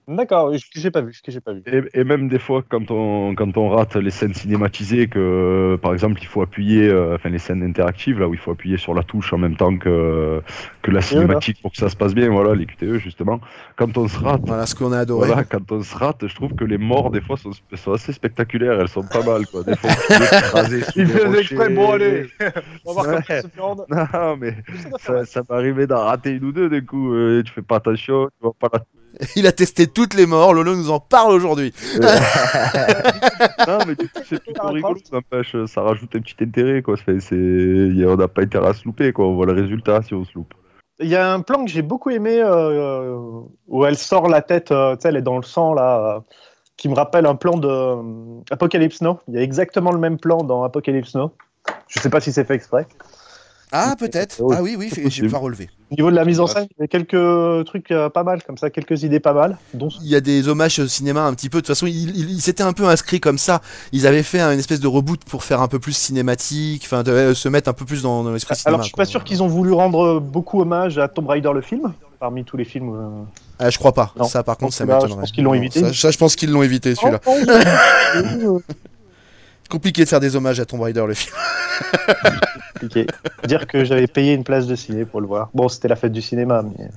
D'accord, 0.09 0.55
ce 0.55 0.65
que 0.65 0.81
j'ai 0.81 0.91
pas 0.91 1.03
vu, 1.03 1.13
ce 1.13 1.21
que 1.23 1.31
j'ai 1.31 1.41
pas 1.41 1.53
vu. 1.53 1.63
Et, 1.67 2.01
et 2.01 2.05
même 2.05 2.29
des 2.29 2.39
fois, 2.39 2.63
quand 2.67 2.91
on, 2.91 3.35
quand 3.35 3.57
on 3.59 3.69
rate 3.69 3.97
les 3.97 4.11
scènes 4.11 4.33
cinématisées, 4.33 5.07
que 5.07 5.79
par 5.83 5.93
exemple, 5.93 6.19
il 6.23 6.27
faut 6.27 6.41
appuyer, 6.41 6.89
euh, 6.89 7.15
enfin 7.17 7.29
les 7.29 7.39
scènes 7.39 7.63
interactives, 7.63 8.19
là 8.19 8.27
où 8.27 8.33
il 8.33 8.41
faut 8.41 8.51
appuyer 8.53 8.79
sur 8.79 8.95
la 8.95 9.03
touche 9.03 9.35
en 9.35 9.39
même 9.39 9.57
temps 9.57 9.77
que, 9.77 10.41
que 10.81 10.91
la 10.91 11.03
cinématique 11.03 11.61
pour 11.61 11.73
que 11.73 11.77
ça 11.77 11.91
se 11.91 11.97
passe 11.97 12.15
bien, 12.15 12.31
voilà, 12.31 12.55
les 12.55 12.65
QTE 12.65 12.97
justement. 12.99 13.39
Quand 13.77 13.99
on 13.99 14.09
se 14.09 14.19
rate, 14.19 14.41
Voilà 14.47 14.65
ce 14.65 14.75
qu'on 14.75 14.93
a 14.93 15.01
adoré. 15.01 15.27
voilà, 15.27 15.45
quand 15.45 15.71
on 15.73 15.83
se 15.83 15.95
rate, 15.95 16.27
je 16.27 16.35
trouve 16.35 16.55
que 16.55 16.65
les 16.65 16.79
morts, 16.79 17.11
des 17.11 17.21
fois, 17.21 17.37
sont, 17.37 17.51
sont 17.75 17.93
assez 17.93 18.13
spectaculaires, 18.15 18.81
elles 18.81 18.89
sont 18.89 19.03
pas 19.03 19.23
mal, 19.23 19.47
quoi. 19.47 19.63
Des 19.63 19.77
fois, 19.77 19.91
Il 20.97 21.07
fait 21.07 21.39
exprès, 21.39 21.69
bon 21.69 21.93
allez 21.93 22.27
On 22.87 22.95
va 22.95 23.03
voir 23.03 23.07
Ouais. 23.09 23.43
comment 23.57 23.77
ça 23.77 24.15
se. 24.15 24.17
Non, 24.29 24.37
mais 24.39 24.57
ça, 25.01 25.25
ça 25.27 25.43
m'est 25.49 25.55
arrivé 25.57 25.87
d'en 25.87 26.05
rater 26.05 26.31
une 26.31 26.45
ou 26.45 26.53
deux, 26.53 26.71
du 26.71 26.85
coup, 26.85 27.13
euh, 27.13 27.43
tu 27.43 27.53
fais 27.53 27.63
pas 27.63 27.77
attention, 27.77 28.27
tu 28.27 28.33
vois 28.41 28.55
pas 28.59 28.69
la 28.73 28.81
Il 29.37 29.47
a 29.47 29.53
testé 29.53 29.87
toutes 29.87 30.15
les 30.15 30.27
morts, 30.27 30.55
Lolo 30.55 30.77
nous 30.77 30.91
en 30.91 31.01
parle 31.01 31.33
aujourd'hui. 31.33 31.73
Non, 33.67 33.79
mais 33.87 33.95
c'est 34.27 34.43
plutôt 34.43 34.69
rigolo, 34.69 34.99
n'empêche, 35.13 35.55
ça 35.67 35.83
rajoute 35.83 36.15
un 36.17 36.21
petit 36.21 36.37
intérêt, 36.43 36.81
quoi. 36.81 36.95
On 37.07 38.17
n'a 38.17 38.29
pas 38.29 38.43
intérêt 38.43 38.69
à 38.69 38.73
se 38.73 38.85
louper, 38.85 39.13
quoi. 39.13 39.27
On 39.27 39.35
voit 39.35 39.47
le 39.47 39.53
résultat 39.53 40.01
si 40.03 40.15
on 40.15 40.25
se 40.25 40.33
loupe. 40.35 40.55
Il 41.01 41.09
y 41.09 41.17
a 41.17 41.33
un 41.33 41.41
plan 41.41 41.65
que 41.65 41.71
j'ai 41.71 41.83
beaucoup 41.83 42.11
aimé 42.11 42.41
euh, 42.43 43.17
où 43.69 43.85
elle 43.85 43.97
sort 43.97 44.29
la 44.29 44.43
tête, 44.43 44.73
euh, 44.73 44.97
elle 45.05 45.17
est 45.17 45.23
dans 45.23 45.37
le 45.37 45.45
sang 45.45 45.73
là, 45.75 46.17
euh, 46.17 46.21
qui 46.77 46.89
me 46.89 46.95
rappelle 46.95 47.27
un 47.27 47.37
plan 47.37 47.57
de 47.57 47.69
euh, 47.69 48.41
Apocalypse 48.51 49.01
Now. 49.01 49.21
Il 49.29 49.35
y 49.35 49.39
a 49.39 49.43
exactement 49.43 49.93
le 49.93 49.99
même 49.99 50.19
plan 50.19 50.39
dans 50.39 50.65
Apocalypse 50.65 51.15
Now. 51.15 51.33
Je 51.87 52.01
sais 52.01 52.11
pas 52.11 52.21
si 52.21 52.33
c'est 52.33 52.45
fait 52.45 52.55
exprès. 52.55 52.87
Ah, 53.71 53.95
peut-être. 53.99 54.43
Ah 54.53 54.63
oui, 54.63 54.75
oui, 54.77 54.91
j'ai 55.09 55.29
pas 55.29 55.39
relevé. 55.39 55.69
Au 55.91 55.95
niveau 55.95 56.11
de 56.11 56.17
la 56.17 56.27
mise 56.27 56.39
en 56.39 56.47
scène, 56.47 56.67
il 56.79 56.83
y 56.83 56.85
a 56.85 56.87
quelques 56.87 57.65
trucs 57.67 57.91
euh, 57.93 58.11
pas 58.11 58.23
mal, 58.23 58.43
comme 58.43 58.59
ça, 58.59 58.69
quelques 58.69 59.05
idées 59.05 59.21
pas 59.21 59.33
mal. 59.33 59.57
Dont... 59.73 59.89
Il 60.03 60.09
y 60.09 60.17
a 60.17 60.21
des 60.21 60.47
hommages 60.49 60.79
au 60.81 60.87
cinéma 60.87 61.23
un 61.25 61.33
petit 61.33 61.49
peu. 61.49 61.59
De 61.59 61.61
toute 61.63 61.69
façon, 61.69 61.87
ils 61.87 62.11
il, 62.15 62.31
il 62.31 62.41
s'étaient 62.43 62.63
un 62.63 62.75
peu 62.75 62.85
inscrits 62.87 63.21
comme 63.21 63.39
ça. 63.39 63.63
Ils 63.93 64.07
avaient 64.07 64.23
fait 64.23 64.39
un- 64.41 64.53
une 64.53 64.59
espèce 64.59 64.81
de 64.81 64.87
reboot 64.87 65.25
pour 65.25 65.45
faire 65.45 65.63
un 65.63 65.69
peu 65.69 65.79
plus 65.79 65.95
cinématique, 65.97 66.83
enfin, 66.85 67.03
euh, 67.09 67.33
se 67.33 67.49
mettre 67.49 67.71
un 67.71 67.73
peu 67.73 67.87
plus 67.87 68.03
dans, 68.03 68.23
dans 68.23 68.33
l'esprit 68.33 68.55
cinéma. 68.55 68.75
Alors, 68.75 68.83
je 68.83 68.89
suis 68.89 68.93
pas 68.93 69.05
quoi. 69.05 69.11
sûr 69.11 69.25
qu'ils 69.25 69.43
ont 69.43 69.49
voulu 69.49 69.73
rendre 69.73 70.21
beaucoup 70.21 70.61
hommage 70.61 70.99
à 70.99 71.09
Tomb 71.09 71.27
Raider 71.27 71.51
le 71.55 71.63
film, 71.63 71.93
parmi 72.21 72.45
tous 72.45 72.59
les 72.59 72.65
films. 72.67 72.95
euh. 72.95 73.25
Ah, 73.59 73.71
je 73.71 73.79
crois 73.79 73.93
pas. 73.95 74.13
Non. 74.17 74.25
Ça, 74.25 74.43
par 74.43 74.57
Donc 74.57 74.61
contre, 74.69 74.75
ça 74.75 74.85
là, 74.85 74.99
je 74.99 75.05
m'étonnerait. 75.07 75.21
pense 75.23 75.33
qu'ils 75.33 75.45
l'ont 75.45 75.55
évité. 75.55 75.81
Ça, 75.81 75.93
ça, 75.95 76.11
je 76.11 76.19
pense 76.19 76.37
qu'ils 76.37 76.51
l'ont 76.51 76.63
évité, 76.63 76.95
celui-là. 76.95 77.21
Oh, 77.25 77.35
oh, 78.45 78.63
Compliqué 79.71 80.05
de 80.05 80.09
faire 80.09 80.21
des 80.21 80.37
hommages 80.37 80.61
à 80.61 80.65
Tomb 80.65 80.81
Raider, 80.83 81.05
le 81.07 81.15
film. 81.15 81.35
compliqué. 82.79 83.07
Dire 83.47 83.67
que 83.67 83.85
j'avais 83.85 84.07
payé 84.07 84.35
une 84.35 84.45
place 84.45 84.67
de 84.67 84.77
ciné 84.77 85.05
pour 85.05 85.21
le 85.21 85.27
voir. 85.27 85.51
Bon, 85.55 85.69
c'était 85.69 85.89
la 85.89 85.97
fête 85.97 86.13
du 86.13 86.23
cinéma, 86.23 86.63
mais. 86.63 86.91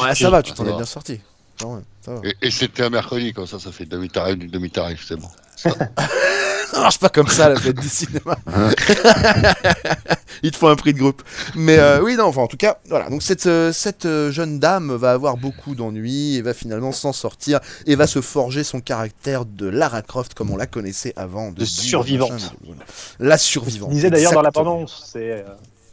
Ouais, 0.00 0.14
ça 0.14 0.30
va, 0.30 0.42
tu 0.42 0.52
t'en 0.52 0.66
es 0.66 0.72
bien 0.72 0.84
sorti. 0.84 1.20
Ah 1.62 1.66
ouais, 1.66 1.80
ça 2.02 2.14
va. 2.14 2.20
Et, 2.24 2.34
et 2.42 2.50
c'était 2.50 2.82
un 2.84 2.90
mercredi, 2.90 3.32
comme 3.32 3.46
ça, 3.46 3.58
ça 3.58 3.72
fait 3.72 3.86
demi-tarif 3.86 4.36
du 4.36 4.46
demi-tarif, 4.48 5.04
c'est 5.06 5.16
bon. 5.16 5.28
Ça 5.56 5.70
marche 6.80 6.98
pas 6.98 7.08
comme 7.08 7.28
ça 7.28 7.48
la 7.48 7.56
fête 7.58 7.78
du 7.80 7.88
cinéma. 7.88 8.36
Il 10.42 10.50
te 10.50 10.56
faut 10.58 10.68
un 10.68 10.76
prix 10.76 10.92
de 10.92 10.98
groupe. 10.98 11.22
Mais 11.54 11.78
euh, 11.78 12.02
oui, 12.02 12.14
non, 12.16 12.24
enfin 12.26 12.42
en 12.42 12.46
tout 12.46 12.58
cas, 12.58 12.76
voilà. 12.88 13.08
Donc 13.08 13.22
cette, 13.22 13.46
euh, 13.46 13.72
cette 13.72 14.04
euh, 14.04 14.30
jeune 14.30 14.58
dame 14.60 14.94
va 14.94 15.12
avoir 15.12 15.36
beaucoup 15.38 15.74
d'ennuis 15.74 16.36
et 16.36 16.42
va 16.42 16.52
finalement 16.52 16.92
s'en 16.92 17.12
sortir 17.14 17.60
et 17.86 17.94
va 17.96 18.06
se 18.06 18.20
forger 18.20 18.62
son 18.62 18.80
caractère 18.80 19.46
de 19.46 19.66
Lara 19.66 20.02
Croft 20.02 20.34
comme 20.34 20.50
on 20.50 20.56
la 20.56 20.66
connaissait 20.66 21.14
avant. 21.16 21.52
De 21.52 21.64
survivante. 21.64 22.32
machin, 22.32 22.46
de- 22.60 22.66
voilà. 22.66 22.82
La 23.18 23.38
survivante. 23.38 23.90
Je 23.90 23.94
disais 23.94 24.10
d'ailleurs 24.10 24.32
dans 24.32 24.42
la 24.42 24.50
bande-annonce, 24.50 25.08
c'est 25.10 25.30
euh, 25.32 25.42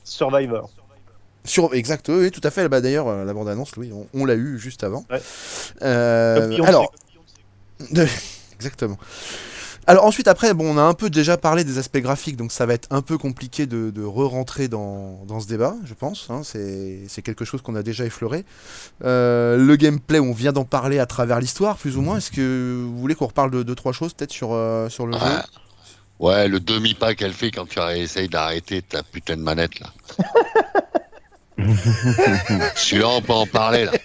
Survivor. 0.03 0.70
Sur, 1.46 1.74
exact, 1.74 2.10
oui, 2.10 2.32
tout 2.32 2.42
à 2.44 2.52
fait. 2.52 2.70
Bah, 2.70 2.80
D'ailleurs, 2.82 3.08
euh, 3.08 3.26
la 3.26 3.34
bande-annonce, 3.34 3.72
oui, 3.78 3.92
on, 3.94 4.08
on 4.14 4.26
l'a 4.26 4.36
eu 4.36 4.58
juste 4.58 4.84
avant. 4.84 5.06
Ouais. 5.10 5.22
Euh, 5.82 6.58
alors, 6.64 6.92
exactement. 8.56 8.98
Alors 9.86 10.06
ensuite, 10.06 10.30
après, 10.30 10.54
bon, 10.54 10.74
on 10.74 10.78
a 10.78 10.82
un 10.82 10.94
peu 10.94 11.10
déjà 11.10 11.36
parlé 11.36 11.66
des 11.66 11.78
aspects 11.78 11.98
graphiques, 11.98 12.38
donc 12.38 12.54
ça 12.54 12.66
va 12.66 12.74
être 12.74 12.88
un 12.90 13.02
peu 13.02 13.18
compliqué 13.18 13.66
de, 13.66 13.90
de 13.90 14.02
re-rentrer 14.02 14.70
dans, 14.70 15.26
dans 15.28 15.42
ce 15.42 15.48
débat, 15.48 15.76
je 15.84 15.94
pense. 15.94 16.28
hein, 16.30 16.40
c'est 16.46 17.00
c'est 17.10 17.22
quelque 17.22 17.44
chose 17.44 17.62
qu'on 17.62 17.76
a 17.76 17.84
déjà 17.84 18.06
effleuré. 18.06 18.46
Euh, 19.04 19.58
le 19.58 19.76
gameplay, 19.76 20.22
on 20.22 20.32
vient 20.32 20.54
d'en 20.54 20.64
parler 20.64 21.00
à 21.00 21.06
travers 21.06 21.42
l'histoire, 21.42 21.76
plus 21.76 21.98
ou 21.98 22.02
moins. 22.02 22.20
Est-ce 22.20 22.32
que 22.32 22.82
vous 22.86 22.98
voulez 22.98 23.14
qu'on 23.16 23.28
reparle 23.28 23.52
de 23.52 23.62
deux, 23.62 23.76
trois 23.76 23.92
choses, 23.92 24.14
peut-être, 24.14 24.32
sur, 24.32 24.54
euh, 24.54 24.88
sur 24.88 25.06
le 25.06 25.18
jeu 25.18 25.26
Ouais. 25.26 25.42
Ouais, 26.20 26.48
le 26.48 26.62
demi-pas 26.62 27.16
qu'elle 27.16 27.34
fait 27.34 27.52
quand 27.52 27.68
tu 27.68 27.80
essayes 27.98 28.30
d'arrêter 28.30 28.82
ta 28.84 29.04
putain 29.04 29.36
de 29.36 29.42
manette, 29.42 29.82
là. 29.82 29.88
Celui-là, 32.75 33.08
on 33.10 33.22
peut 33.22 33.34
en 33.34 33.46
parler, 33.48 33.86
là. 33.86 33.91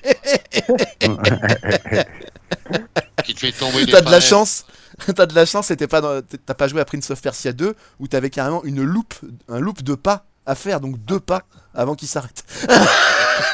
Qui 3.24 3.34
te 3.34 3.40
fait 3.40 3.52
tomber 3.52 3.84
des 3.84 3.92
T'as 3.92 4.00
de 4.00 4.04
la 4.06 4.12
palettes. 4.12 4.22
chance. 4.22 4.64
T'as 5.14 5.26
de 5.26 5.34
la 5.34 5.46
chance, 5.46 5.66
c'était 5.66 5.86
pas 5.86 6.00
dans- 6.00 6.22
t'as 6.22 6.54
pas 6.54 6.66
joué 6.68 6.80
à 6.80 6.84
Prince 6.84 7.10
of 7.10 7.20
Persia 7.22 7.52
2 7.52 7.74
où 8.00 8.08
t'avais 8.08 8.30
carrément 8.30 8.64
une 8.64 8.82
loupe, 8.82 9.14
un 9.48 9.60
loop 9.60 9.82
de 9.82 9.94
pas 9.94 10.24
à 10.46 10.54
faire, 10.54 10.80
donc 10.80 10.98
deux 11.04 11.20
pas 11.20 11.42
avant 11.74 11.94
qu'il 11.94 12.08
s'arrête. 12.08 12.42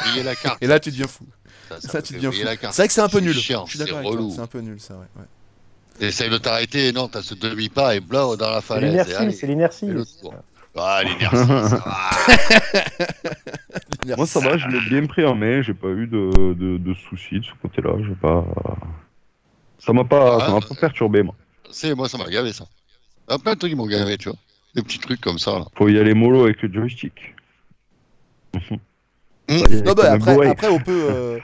Oublier 0.07 0.23
la 0.23 0.35
carte. 0.35 0.57
Et 0.61 0.67
là, 0.67 0.79
tu 0.79 0.91
deviens 0.91 1.07
fou. 1.07 1.25
Ça, 1.69 1.81
ça 1.81 1.87
Ça, 1.89 1.97
me 1.99 2.03
tu 2.03 2.13
deviens 2.13 2.29
oublier 2.29 2.45
fou. 2.45 2.57
carte. 2.57 2.73
C'est 2.73 2.81
vrai 2.81 2.87
que 2.87 2.93
c'est 2.93 3.01
un 3.01 3.09
peu 3.09 3.19
C'est 3.19 3.25
nul. 3.25 3.35
chiant, 3.35 3.65
Je 3.65 3.71
suis 3.71 3.79
c'est 3.79 3.85
d'accord 3.85 3.99
avec 3.99 4.11
toi. 4.11 4.17
relou. 4.19 4.31
C'est 4.33 4.41
un 4.41 4.47
peu 4.47 4.59
nul, 4.59 4.79
ça, 4.79 4.93
ouais. 4.95 5.05
ouais. 5.17 6.07
Essaye 6.07 6.29
de 6.29 6.37
t'arrêter, 6.37 6.91
non, 6.91 7.07
t'as 7.07 7.21
ce 7.21 7.33
demi-pas 7.35 7.95
et 7.95 7.99
blanc 7.99 8.35
dans 8.35 8.49
la 8.49 8.61
C'est 8.61 8.67
falaise. 8.67 8.89
et 8.89 8.91
l'inertie, 8.91 9.13
allez, 9.15 9.31
c'est 9.33 9.47
l'inertie. 9.47 9.85
et 9.89 10.21
tour. 10.21 10.33
Ah, 10.77 11.01
l'inertie, 11.03 11.37
ça 11.37 11.77
va. 11.77 11.91
Moi, 14.17 14.25
ça 14.27 14.39
va, 14.39 14.57
je 14.57 14.67
l'ai 14.67 14.81
bien 14.89 15.05
pris 15.07 15.25
en 15.25 15.35
main, 15.35 15.61
j'ai 15.61 15.73
pas 15.73 15.87
eu 15.87 16.05
de, 16.07 16.53
de, 16.53 16.77
de 16.77 16.93
soucis 16.93 17.39
de 17.39 17.45
ce 17.45 17.51
côté-là. 17.61 17.91
J'ai 18.05 18.15
pas. 18.15 18.45
Ça 19.79 19.93
m'a 19.93 20.03
pas, 20.03 20.37
Ah, 20.41 20.45
ça 20.47 20.51
m'a 20.51 20.61
pas 20.61 20.75
perturbé, 20.75 21.23
moi. 21.23 21.35
C'est, 21.71 21.93
moi, 21.95 22.07
ça 22.09 22.17
m'a 22.17 22.25
gavé, 22.29 22.51
ça. 22.53 22.65
Il 23.27 23.31
y 23.31 23.35
a 23.35 23.39
plein 23.39 23.53
de 23.53 23.59
trucs 23.59 23.73
m'ont 23.75 23.87
gavé, 23.87 24.17
tu 24.17 24.29
vois. 24.29 24.37
Des 24.75 24.83
petits 24.83 24.99
trucs 24.99 25.21
comme 25.21 25.39
ça, 25.39 25.51
là. 25.59 25.65
Faut 25.75 25.87
y 25.89 25.97
aller 25.97 26.13
mollo 26.13 26.43
avec 26.43 26.61
le 26.61 26.71
joystick. 26.73 27.13
Hmm. 29.47 29.59
Non, 29.85 29.93
bah, 29.93 30.11
après, 30.13 30.69
on 30.69 30.79
peut. 30.79 31.07
euh, 31.11 31.39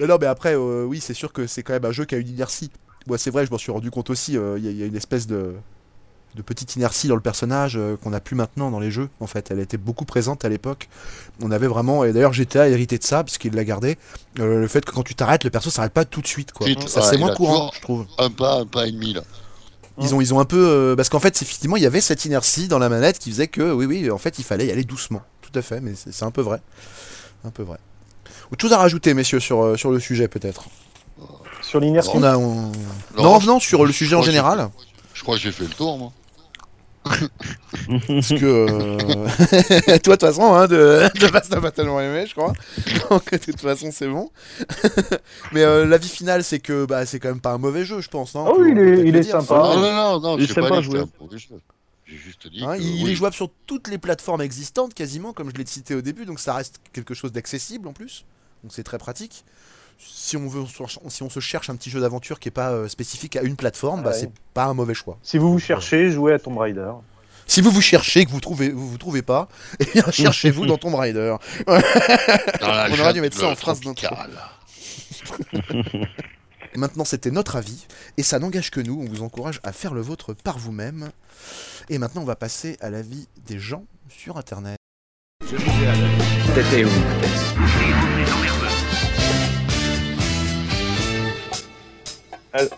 mais 0.00 0.06
non, 0.06 0.16
mais 0.18 0.24
après, 0.26 0.54
euh, 0.54 0.84
oui, 0.86 0.98
c'est 0.98 1.12
sûr 1.12 1.30
que 1.30 1.46
c'est 1.46 1.62
quand 1.62 1.74
même 1.74 1.84
un 1.84 1.92
jeu 1.92 2.06
qui 2.06 2.14
a 2.14 2.18
une 2.18 2.28
inertie. 2.28 2.70
Moi, 3.06 3.18
c'est 3.18 3.28
vrai, 3.30 3.44
je 3.44 3.50
m'en 3.50 3.58
suis 3.58 3.70
rendu 3.70 3.90
compte 3.90 4.08
aussi. 4.08 4.38
euh, 4.38 4.58
y, 4.58 4.62
il 4.62 4.76
y 4.78 4.82
a 4.82 4.86
une 4.86 4.96
espèce 4.96 5.26
de, 5.26 5.54
de 6.34 6.42
petite 6.42 6.74
inertie 6.76 7.06
dans 7.08 7.14
le 7.14 7.20
personnage 7.20 7.76
euh, 7.76 7.96
qu'on 7.96 8.10
n'a 8.10 8.20
plus 8.20 8.34
maintenant 8.36 8.70
dans 8.70 8.80
les 8.80 8.90
jeux. 8.90 9.08
En 9.20 9.26
fait, 9.26 9.50
elle 9.50 9.60
était 9.60 9.76
beaucoup 9.76 10.04
présente 10.04 10.44
à 10.44 10.48
l'époque. 10.48 10.88
On 11.42 11.50
avait 11.50 11.66
vraiment. 11.68 12.04
Et 12.04 12.12
d'ailleurs, 12.12 12.32
GTA 12.32 12.62
a 12.62 12.68
hérité 12.68 12.98
de 12.98 13.04
ça, 13.04 13.22
puisqu'il 13.24 13.54
l'a 13.54 13.64
gardé. 13.64 13.96
euh, 14.40 14.60
le 14.60 14.66
fait 14.68 14.84
que 14.84 14.90
quand 14.90 15.02
tu 15.04 15.14
t'arrêtes, 15.14 15.44
le 15.44 15.50
perso 15.50 15.70
s'arrête 15.70 15.92
pas 15.92 16.04
tout 16.04 16.20
de 16.20 16.26
suite. 16.26 16.52
Quoi. 16.52 16.66
Ça, 16.86 17.00
ouais, 17.00 17.06
c'est 17.08 17.18
moins 17.18 17.34
courant, 17.34 17.70
je 17.74 17.80
trouve. 17.80 18.06
Un 18.18 18.30
pas, 18.30 18.60
un 18.60 18.66
pas 18.66 18.86
et 18.86 18.92
demi, 18.92 19.12
là. 19.14 19.22
Ils 20.00 20.12
ont, 20.12 20.20
ils 20.20 20.34
ont 20.34 20.40
un 20.40 20.44
peu. 20.44 20.56
euh, 20.58 20.96
parce 20.96 21.08
qu'en 21.08 21.20
fait, 21.20 21.40
effectivement, 21.40 21.76
il 21.76 21.82
y 21.84 21.86
avait 21.86 22.00
cette 22.00 22.24
inertie 22.24 22.66
dans 22.66 22.80
la 22.80 22.88
manette 22.88 23.20
qui 23.20 23.30
faisait 23.30 23.46
que, 23.46 23.72
oui, 23.72 23.86
oui, 23.86 24.10
en 24.10 24.18
fait, 24.18 24.40
il 24.40 24.44
fallait 24.44 24.66
y 24.66 24.72
aller 24.72 24.82
doucement. 24.82 25.22
Tout 25.40 25.56
à 25.56 25.62
fait, 25.62 25.80
mais 25.80 25.92
c'est 25.94 26.24
un 26.24 26.32
peu 26.32 26.40
vrai. 26.42 26.60
Un 27.44 27.50
peu 27.50 27.62
vrai. 27.62 27.78
Autre 28.50 28.60
chose 28.60 28.72
à 28.72 28.78
rajouter, 28.78 29.14
messieurs, 29.14 29.38
sur, 29.38 29.78
sur 29.78 29.92
le 29.92 30.00
sujet, 30.00 30.26
peut-être? 30.26 30.64
Sur 31.62 31.78
l'inertie? 31.78 32.10
On 32.12 32.22
a, 32.24 32.36
on- 32.36 32.72
Non, 33.16 33.40
non, 33.40 33.60
sur 33.60 33.84
le 33.86 33.92
je 33.92 33.96
sujet 33.96 34.16
en 34.16 34.22
général. 34.22 34.68
Je 35.14 35.22
crois 35.22 35.36
que 35.36 35.40
j'ai 35.42 35.52
fait 35.52 35.62
le 35.64 35.70
tour, 35.70 35.96
moi. 35.96 36.12
Parce 38.08 38.28
que. 38.28 38.44
euh, 38.44 39.98
Toi, 39.98 40.16
de 40.16 40.20
toute 40.20 40.20
façon, 40.20 40.54
hein, 40.54 40.66
de, 40.66 41.02
de 41.20 41.26
base, 41.30 41.48
t'as 41.48 41.60
pas 41.60 41.70
tellement 41.70 42.00
aimé, 42.00 42.26
je 42.26 42.34
crois. 42.34 42.52
Donc, 43.10 43.30
de 43.30 43.36
toute 43.38 43.60
façon, 43.60 43.90
c'est 43.92 44.08
bon. 44.08 44.30
mais 45.52 45.62
euh, 45.62 45.84
l'avis 45.84 46.08
final, 46.08 46.42
c'est 46.44 46.60
que 46.60 46.86
bah, 46.86 47.04
c'est 47.06 47.18
quand 47.20 47.28
même 47.28 47.40
pas 47.40 47.52
un 47.52 47.58
mauvais 47.58 47.84
jeu, 47.84 48.00
je 48.00 48.08
pense. 48.08 48.34
Non 48.34 48.46
Oh, 48.48 48.56
On 48.58 48.64
il 48.64 48.70
est- 48.70 48.74
peut-être 48.74 49.06
il 49.06 49.12
le 49.12 49.18
est 49.18 49.22
dire, 49.22 49.32
sympa. 49.40 49.46
ça. 49.46 49.54
Non, 49.76 49.80
non, 49.80 50.20
non, 50.20 50.20
pas 50.20 50.28
pas 50.36 50.36
dit 50.38 50.46
que 50.46 50.82
jouer. 50.82 51.00
c'était 51.00 51.16
un 51.20 51.24
mauvais 51.24 51.38
jeu. 51.38 51.54
J'ai 52.06 52.16
juste 52.18 52.46
dit 52.48 52.62
Hein, 52.64 52.76
que, 52.76 52.82
il 52.82 53.04
oui. 53.04 53.10
est 53.12 53.14
jouable 53.14 53.34
sur 53.34 53.48
toutes 53.66 53.88
les 53.88 53.98
plateformes 53.98 54.42
existantes 54.42 54.92
quasiment, 54.94 55.32
comme 55.32 55.50
je 55.50 55.54
l'ai 55.56 55.66
cité 55.66 55.94
au 55.94 56.02
début, 56.02 56.26
donc 56.26 56.38
ça 56.38 56.54
reste 56.54 56.80
quelque 56.92 57.14
chose 57.14 57.32
d'accessible 57.32 57.88
en 57.88 57.92
plus, 57.94 58.24
donc 58.62 58.72
c'est 58.74 58.82
très 58.82 58.98
pratique. 58.98 59.44
Si 60.06 60.36
on, 60.36 60.48
veut, 60.48 60.64
si 61.08 61.22
on 61.22 61.30
se 61.30 61.40
cherche 61.40 61.70
un 61.70 61.76
petit 61.76 61.88
jeu 61.90 62.00
d'aventure 62.00 62.38
qui 62.38 62.48
est 62.48 62.52
pas 62.52 62.70
euh, 62.72 62.88
spécifique 62.88 63.36
à 63.36 63.42
une 63.42 63.56
plateforme, 63.56 64.02
bah, 64.02 64.10
Ouais. 64.10 64.16
c'est 64.18 64.30
pas 64.52 64.64
un 64.64 64.74
mauvais 64.74 64.94
choix. 64.94 65.18
Si 65.22 65.38
vous 65.38 65.50
vous 65.52 65.58
cherchez, 65.58 66.10
jouez 66.10 66.34
à 66.34 66.38
Tomb 66.38 66.58
Raider. 66.58 66.92
Si 67.46 67.60
vous 67.60 67.70
vous 67.70 67.80
cherchez 67.80 68.20
et 68.20 68.26
que 68.26 68.30
vous 68.30 68.40
trouvez, 68.40 68.70
vous, 68.70 68.88
vous 68.88 68.98
trouvez 68.98 69.22
pas, 69.22 69.48
eh 69.80 69.84
bien 69.84 70.10
cherchez-vous 70.10 70.66
dans 70.66 70.76
Tomb 70.78 70.94
Raider. 70.94 71.36
On 71.66 71.72
aurait 73.00 73.12
dû 73.14 73.20
mettre 73.20 73.38
ça 73.38 73.48
en 73.48 73.54
phrase 73.56 73.80
d'intro. 73.80 74.06
tropicale. 74.06 74.30
Et 76.74 76.78
maintenant, 76.78 77.04
c'était 77.04 77.30
notre 77.30 77.56
avis, 77.56 77.86
et 78.16 78.22
ça 78.22 78.38
n'engage 78.38 78.70
que 78.70 78.80
nous, 78.80 79.00
on 79.00 79.04
vous 79.08 79.22
encourage 79.22 79.60
à 79.62 79.72
faire 79.72 79.94
le 79.94 80.00
vôtre 80.00 80.32
par 80.34 80.58
vous-même. 80.58 81.10
Et 81.90 81.98
maintenant, 81.98 82.22
on 82.22 82.26
va 82.26 82.36
passer 82.36 82.76
à 82.80 82.90
l'avis 82.90 83.28
des 83.46 83.58
gens 83.58 83.84
sur 84.08 84.36
Internet. 84.38 84.76
T'étais 86.54 86.84
où, 86.84 86.88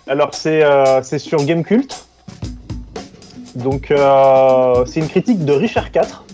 Alors, 0.06 0.34
c'est 0.34 0.64
euh, 0.64 1.02
sur 1.02 1.44
Gamecult. 1.44 2.06
Donc, 3.54 3.90
euh, 3.90 4.84
c'est 4.86 5.00
une 5.00 5.08
critique 5.08 5.44
de 5.44 5.52
Richard 5.52 5.90
4. 5.90 6.24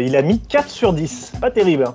il 0.00 0.16
a 0.16 0.22
mis 0.22 0.40
4 0.40 0.68
sur 0.68 0.92
10. 0.92 1.32
Pas 1.40 1.50
terrible. 1.50 1.84
hein. 1.84 1.94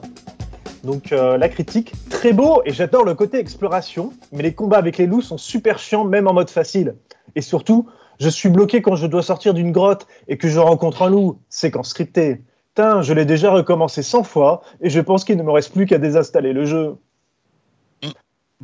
Donc 0.83 1.13
euh, 1.13 1.37
la 1.37 1.47
critique, 1.47 1.93
très 2.09 2.33
beau 2.33 2.61
et 2.65 2.73
j'adore 2.73 3.05
le 3.05 3.15
côté 3.15 3.39
exploration, 3.39 4.11
mais 4.33 4.43
les 4.43 4.53
combats 4.53 4.77
avec 4.77 4.97
les 4.97 5.05
loups 5.05 5.21
sont 5.21 5.37
super 5.37 5.79
chiants 5.79 6.03
même 6.03 6.27
en 6.27 6.33
mode 6.33 6.49
facile. 6.49 6.95
Et 7.35 7.41
surtout, 7.41 7.87
je 8.19 8.27
suis 8.27 8.49
bloqué 8.49 8.81
quand 8.81 8.97
je 8.97 9.07
dois 9.07 9.23
sortir 9.23 9.53
d'une 9.53 9.71
grotte 9.71 10.07
et 10.27 10.37
que 10.37 10.49
je 10.49 10.59
rencontre 10.59 11.03
un 11.03 11.09
loup, 11.09 11.39
séquence 11.49 11.89
scriptée. 11.89 12.41
Tain, 12.75 13.01
je 13.01 13.13
l'ai 13.13 13.23
déjà 13.23 13.51
recommencé 13.51 14.03
100 14.03 14.23
fois 14.23 14.61
et 14.81 14.89
je 14.89 14.99
pense 14.99 15.23
qu'il 15.23 15.37
ne 15.37 15.43
me 15.43 15.51
reste 15.51 15.71
plus 15.71 15.85
qu'à 15.85 15.99
désinstaller 15.99 16.51
le 16.51 16.65
jeu. 16.65 16.97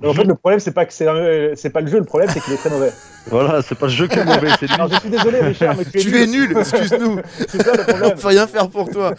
Mais 0.01 0.07
en 0.07 0.13
fait, 0.13 0.23
le 0.23 0.35
problème, 0.35 0.59
c'est 0.59 0.73
pas 0.73 0.85
que 0.85 0.93
c'est 0.93 1.07
un- 1.07 1.55
c'est 1.55 1.69
pas 1.71 1.81
le 1.81 1.87
jeu, 1.87 1.97
le 1.99 2.05
problème, 2.05 2.29
c'est 2.31 2.39
qu'il 2.41 2.53
est 2.53 2.57
très 2.57 2.69
mauvais. 2.69 2.91
Voilà, 3.29 3.61
c'est 3.61 3.75
pas 3.77 3.85
le 3.85 3.91
jeu 3.91 4.07
qui 4.07 4.17
est 4.17 4.25
mauvais, 4.25 4.49
c'est. 4.59 4.71
Alors, 4.71 4.87
je 4.91 4.99
suis 4.99 5.09
désolé, 5.09 5.39
Richard, 5.41 5.75
mais 5.77 5.85
tu 5.85 5.97
es 5.97 6.01
Tu 6.01 6.17
es 6.17 6.25
nul, 6.25 6.57
excuse-nous. 6.57 7.19
C'est 7.47 7.61
ça 7.61 7.73
le 7.73 7.81
On 7.81 7.83
problème. 7.85 8.17
peut 8.17 8.27
rien 8.27 8.47
faire 8.47 8.69
pour 8.69 8.89
toi. 8.89 9.13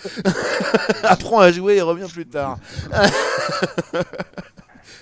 Apprends 1.05 1.39
à 1.41 1.53
jouer 1.53 1.77
et 1.77 1.81
reviens 1.83 2.09
plus 2.09 2.27
tard. 2.27 2.57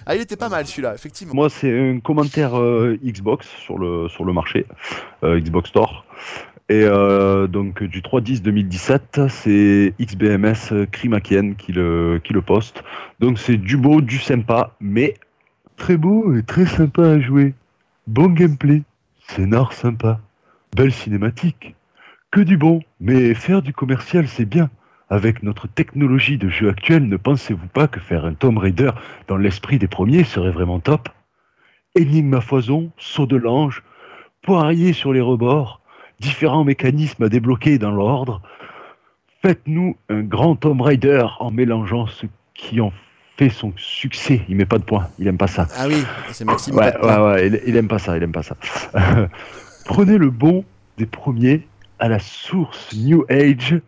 ah, 0.06 0.14
il 0.14 0.20
était 0.22 0.36
pas 0.36 0.48
mal 0.48 0.66
celui-là, 0.66 0.94
effectivement. 0.94 1.34
Moi, 1.34 1.48
c'est 1.50 1.70
un 1.70 2.00
commentaire 2.00 2.58
euh, 2.58 2.98
Xbox 3.04 3.46
sur 3.64 3.78
le, 3.78 4.08
sur 4.08 4.24
le 4.24 4.32
marché, 4.32 4.66
euh, 5.22 5.38
Xbox 5.40 5.70
Store. 5.70 6.04
Et 6.70 6.82
euh, 6.84 7.46
donc, 7.46 7.82
du 7.82 8.02
3-10-2017, 8.02 9.28
c'est 9.28 9.94
XBMS 10.00 10.54
euh, 10.72 10.86
Krimakien 10.90 11.54
qui 11.56 11.72
le, 11.72 12.20
qui 12.22 12.34
le 12.34 12.42
poste. 12.42 12.82
Donc, 13.20 13.38
c'est 13.38 13.56
du 13.56 13.76
beau, 13.78 14.00
du 14.02 14.18
sympa, 14.18 14.72
mais 14.80 15.14
très 15.78 15.96
beau 15.96 16.34
et 16.34 16.42
très 16.42 16.66
sympa 16.66 17.02
à 17.02 17.20
jouer. 17.20 17.54
Bon 18.06 18.28
gameplay, 18.28 18.82
scénar 19.28 19.72
sympa, 19.72 20.20
belle 20.76 20.92
cinématique. 20.92 21.74
Que 22.30 22.40
du 22.40 22.58
bon, 22.58 22.80
mais 23.00 23.32
faire 23.32 23.62
du 23.62 23.72
commercial, 23.72 24.28
c'est 24.28 24.44
bien. 24.44 24.68
Avec 25.08 25.42
notre 25.42 25.66
technologie 25.66 26.36
de 26.36 26.50
jeu 26.50 26.68
actuelle, 26.68 27.08
ne 27.08 27.16
pensez-vous 27.16 27.68
pas 27.68 27.88
que 27.88 28.00
faire 28.00 28.26
un 28.26 28.34
Tomb 28.34 28.58
Raider 28.58 28.90
dans 29.28 29.38
l'esprit 29.38 29.78
des 29.78 29.88
premiers 29.88 30.24
serait 30.24 30.50
vraiment 30.50 30.80
top? 30.80 31.08
Énigme 31.94 32.34
à 32.34 32.42
foison, 32.42 32.90
saut 32.98 33.26
de 33.26 33.36
l'ange, 33.36 33.82
poirier 34.42 34.92
sur 34.92 35.14
les 35.14 35.22
rebords, 35.22 35.80
différents 36.20 36.64
mécanismes 36.64 37.22
à 37.22 37.28
débloquer 37.30 37.78
dans 37.78 37.92
l'ordre. 37.92 38.42
Faites-nous 39.40 39.96
un 40.10 40.22
grand 40.22 40.56
Tomb 40.56 40.82
Raider 40.82 41.24
en 41.38 41.50
mélangeant 41.50 42.06
ce 42.08 42.26
qui 42.52 42.80
en 42.80 42.92
fait 43.38 43.50
son 43.50 43.72
succès. 43.76 44.42
Il 44.48 44.56
met 44.56 44.66
pas 44.66 44.78
de 44.78 44.84
points, 44.84 45.08
il 45.18 45.28
aime 45.28 45.38
pas 45.38 45.46
ça. 45.46 45.68
Ah 45.76 45.86
oui, 45.86 46.02
c'est 46.32 46.44
Maxime. 46.44 46.74
Ouais, 46.74 46.94
ouais, 47.00 47.16
ouais, 47.18 47.46
il, 47.46 47.62
il 47.66 47.76
aime 47.76 47.88
pas 47.88 47.98
ça, 48.00 48.16
il 48.16 48.22
aime 48.22 48.32
pas 48.32 48.42
ça. 48.42 48.56
Prenez 49.84 50.18
le 50.18 50.30
bon 50.30 50.64
des 50.98 51.06
premiers 51.06 51.66
à 52.00 52.08
la 52.08 52.18
source 52.18 52.92
New 52.94 53.24
Age, 53.30 53.80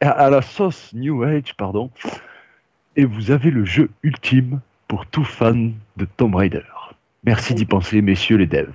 à, 0.00 0.10
à 0.10 0.30
la 0.30 0.42
sauce 0.42 0.90
New 0.94 1.22
Age, 1.22 1.54
pardon, 1.56 1.90
et 2.96 3.04
vous 3.04 3.30
avez 3.30 3.50
le 3.50 3.64
jeu 3.64 3.90
ultime 4.02 4.60
pour 4.88 5.06
tout 5.06 5.24
fan 5.24 5.74
de 5.96 6.06
Tomb 6.16 6.34
Raider. 6.34 6.62
Merci 7.24 7.54
d'y 7.54 7.66
penser, 7.66 8.00
messieurs 8.00 8.38
les 8.38 8.46
devs. 8.46 8.72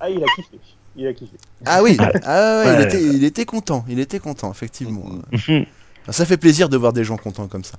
Ah, 0.00 0.08
il 0.08 0.22
a 0.22 0.26
kiffé. 0.36 0.58
Il 0.94 1.06
a 1.06 1.12
kiffé. 1.12 1.36
Ah 1.66 1.82
oui, 1.82 1.96
ah 2.24 2.62
ouais, 2.64 2.74
il, 2.74 2.80
était, 2.82 3.02
il 3.02 3.24
était 3.24 3.44
content, 3.44 3.84
il 3.88 3.98
était 3.98 4.20
content, 4.20 4.50
effectivement. 4.52 5.04
Ça 6.10 6.24
fait 6.24 6.38
plaisir 6.38 6.68
de 6.70 6.76
voir 6.78 6.92
des 6.94 7.04
gens 7.04 7.16
contents 7.18 7.46
comme 7.48 7.64
ça. 7.64 7.74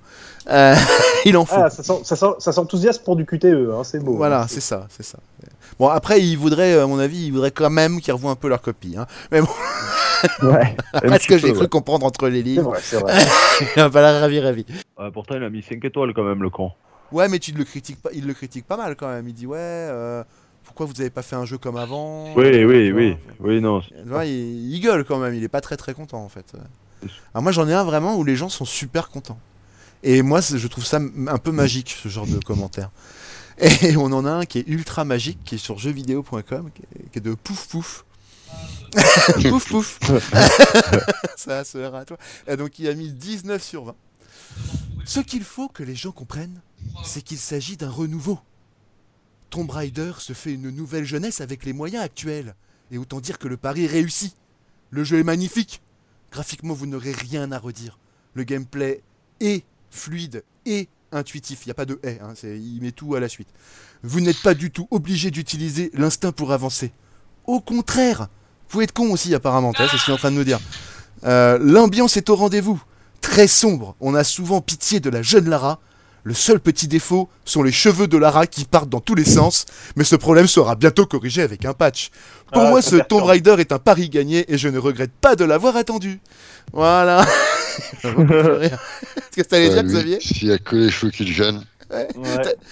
Euh, 0.50 0.76
il 1.26 1.36
en 1.36 1.46
faut. 1.46 1.56
Ah, 1.58 1.70
ça 1.70 1.82
sent- 1.84 2.02
ça 2.04 2.16
sent- 2.16 2.36
ça 2.40 2.52
s'enthousiaste 2.52 3.04
pour 3.04 3.16
du 3.16 3.26
QTE, 3.26 3.46
hein, 3.74 3.84
c'est 3.84 4.04
beau. 4.04 4.16
Voilà, 4.16 4.48
c'est 4.48 4.62
ça, 4.62 4.88
c'est 4.90 5.04
ça. 5.04 5.18
Bon, 5.80 5.88
après, 5.88 6.22
ils 6.22 6.36
voudraient, 6.38 6.78
à 6.80 6.86
mon 6.86 7.00
avis, 7.00 7.26
ils 7.26 7.32
voudraient 7.32 7.52
quand 7.52 7.70
même 7.72 8.00
qu'ils 8.02 8.14
revoient 8.14 8.32
un 8.32 8.36
peu 8.36 8.48
leur 8.50 8.62
copie. 8.62 8.96
Hein. 8.98 9.08
Mais 9.32 9.42
bon, 9.42 9.48
Ouais. 10.44 10.76
après 10.94 11.18
ce 11.20 11.28
que 11.28 11.38
j'ai 11.38 11.54
cru 11.54 11.68
comprendre 11.70 12.06
entre 12.06 12.28
les 12.28 12.40
C'est 12.40 12.44
livres, 12.44 12.70
vrai, 12.72 12.80
c'est 12.84 12.98
vrai. 13.00 13.14
il 13.76 13.82
a 13.82 13.90
pas 13.90 14.02
l'air 14.02 14.20
ravi, 14.22 14.40
ravi. 14.40 14.66
Euh, 15.00 15.10
pourtant, 15.12 15.36
il 15.36 15.44
a 15.44 15.50
mis 15.50 15.64
5 15.64 15.84
étoiles 15.86 16.14
quand 16.14 16.24
même, 16.24 16.44
le 16.44 16.50
con. 16.50 16.72
Ouais, 17.12 17.28
mais 17.30 17.40
tu 17.40 17.52
le 17.54 17.64
critiques 17.64 18.02
pas, 18.02 18.10
il 18.14 18.28
le 18.28 18.34
critique 18.36 18.68
pas 18.68 18.78
mal 18.78 18.96
quand 18.96 19.08
même. 19.08 19.28
Il 19.28 19.34
dit 19.34 19.48
ouais, 19.48 19.58
euh, 19.60 20.24
pourquoi 20.66 20.86
vous 20.86 21.00
avez 21.02 21.10
pas 21.10 21.24
fait 21.24 21.36
un 21.36 21.46
jeu 21.46 21.58
comme 21.58 21.78
avant? 21.78 22.26
Oui, 22.36 22.64
oui, 22.66 22.92
oui. 22.92 23.18
Oui, 23.40 23.62
non. 23.62 23.82
Il 24.26 24.80
gueule 24.84 25.04
quand 25.06 25.18
même. 25.18 25.34
Il 25.34 25.44
est 25.44 25.48
pas 25.50 25.62
très 25.62 25.78
très 25.78 25.94
content 25.96 26.24
en 26.24 26.30
fait. 26.30 26.54
Alors 27.34 27.44
moi 27.44 27.52
j'en 27.52 27.68
ai 27.68 27.74
un 27.74 27.84
vraiment 27.84 28.18
où 28.18 28.24
les 28.24 28.36
gens 28.36 28.50
sont 28.50 28.66
super 28.66 29.10
contents. 29.10 29.40
Et 30.04 30.22
moi 30.22 30.42
je 30.42 30.68
trouve 30.68 30.86
ça 30.86 31.00
un 31.28 31.38
peu 31.38 31.52
magique 31.52 31.96
ce 32.02 32.10
genre 32.10 32.28
de 32.28 32.40
commentaire. 32.40 32.92
Et 33.82 33.98
on 33.98 34.06
en 34.06 34.26
a 34.26 34.32
un 34.32 34.46
qui 34.46 34.60
est 34.60 34.68
ultra 34.68 35.04
magique, 35.04 35.40
qui 35.44 35.56
est 35.56 35.60
sur 35.60 35.78
jeuxvideo.com, 35.78 36.70
qui 36.74 37.18
est, 37.18 37.20
de 37.20 37.34
pouf 37.34 37.68
pouf. 37.68 38.06
pouf 39.50 39.68
pouf. 39.68 40.00
ça 41.36 41.64
sera 41.66 42.00
à 42.00 42.06
toi. 42.06 42.18
Et 42.48 42.56
donc 42.56 42.80
il 42.80 42.88
a 42.88 42.94
mis 42.94 43.12
19 43.12 43.62
sur 43.62 43.86
20. 43.86 43.96
Ce 45.06 45.20
qu'il 45.20 45.44
faut 45.44 45.68
que 45.68 45.84
les 45.84 45.96
gens 45.96 46.12
comprennent, 46.12 46.62
c'est 47.04 47.22
qu'il 47.22 47.38
s'agit 47.38 47.78
d'un 47.78 47.90
renouveau. 47.90 48.40
Tomb 49.50 49.70
Raider 49.70 50.14
se 50.20 50.34
fait 50.34 50.54
une 50.54 50.70
nouvelle 50.70 51.06
jeunesse 51.06 51.42
avec 51.42 51.66
les 51.66 51.74
moyens 51.74 52.04
actuels. 52.04 52.56
Et 52.92 52.98
autant 52.98 53.20
dire 53.20 53.40
que 53.40 53.48
le 53.48 53.58
pari 53.58 53.86
est 53.86 53.88
réussi. 53.88 54.36
Le 54.92 55.04
jeu 55.04 55.20
est 55.20 55.24
magnifique. 55.24 55.82
Graphiquement, 56.32 56.74
vous 56.74 56.86
n'aurez 56.86 57.12
rien 57.12 57.52
à 57.52 57.58
redire. 57.58 57.98
Le 58.34 58.44
gameplay 58.44 59.02
est 59.40 59.64
fluide 59.90 60.44
et 60.66 60.88
intuitif. 61.12 61.66
Il 61.66 61.70
n'y 61.70 61.72
a 61.72 61.76
pas 61.76 61.86
de 61.86 62.00
est, 62.04 62.20
hein, 62.22 62.34
il 62.44 62.80
met 62.82 62.92
tout 62.92 63.16
à 63.16 63.20
la 63.20 63.30
suite. 63.30 63.48
Vous 64.04 64.22
n'êtes 64.22 64.42
pas 64.42 64.54
du 64.54 64.72
tout 64.72 64.88
obligé 64.92 65.32
d'utiliser 65.32 65.92
l'instinct 65.94 66.32
pour 66.32 66.52
avancer. 66.52 66.92
Au 67.46 67.60
contraire, 67.60 68.28
vous 68.70 68.82
être 68.82 68.94
con 68.94 69.12
aussi 69.12 69.34
apparemment, 69.34 69.74
c'est 69.76 69.88
ce 69.88 70.04
qu'il 70.04 70.12
est 70.12 70.16
en 70.16 70.20
train 70.20 70.32
de 70.32 70.36
nous 70.36 70.44
dire. 70.44 70.60
Euh, 71.24 71.58
L'ambiance 71.60 72.18
est 72.18 72.30
au 72.30 72.36
rendez-vous. 72.36 72.82
Très 73.22 73.48
sombre, 73.48 73.96
on 74.00 74.16
a 74.16 74.24
souvent 74.24 74.62
pitié 74.62 75.00
de 75.00 75.10
la 75.10 75.22
jeune 75.22 75.50
Lara. 75.50 75.80
Le 76.24 76.34
seul 76.34 76.60
petit 76.60 76.88
défaut 76.88 77.30
sont 77.46 77.64
les 77.64 77.72
cheveux 77.72 78.08
de 78.08 78.18
Lara 78.18 78.46
qui 78.46 78.66
partent 78.66 78.90
dans 78.90 79.00
tous 79.00 79.16
les 79.16 79.24
sens, 79.26 79.66
mais 79.96 80.04
ce 80.04 80.16
problème 80.16 80.48
sera 80.48 80.76
bientôt 80.76 81.06
corrigé 81.06 81.42
avec 81.42 81.64
un 81.66 81.74
patch. 81.74 82.10
Pour 82.52 82.64
Ah, 82.64 82.70
moi, 82.70 82.82
ce. 82.82 82.98
Tomb 82.98 83.24
Raider 83.24 83.56
est 83.60 83.72
un 83.72 83.80
pari 83.80 84.10
gagné 84.10 84.46
et 84.52 84.58
je 84.58 84.68
ne 84.68 84.78
regrette 84.78 85.12
pas 85.22 85.36
de 85.36 85.46
l'avoir 85.46 85.76
attendu. 85.78 86.20
Voilà. 86.74 87.26
Qu'est-ce 88.02 89.36
que 89.36 89.42
t'allais 89.44 89.70
dire, 89.70 89.84
Xavier? 89.84 90.20
S'il 90.20 90.48
y 90.50 90.52
a 90.52 90.58
que 90.58 90.76
les 90.76 90.90
cheveux 90.92 91.12
qui 91.12 91.26
le 91.26 91.32
gênent. 91.32 91.64
Ouais. 91.92 92.08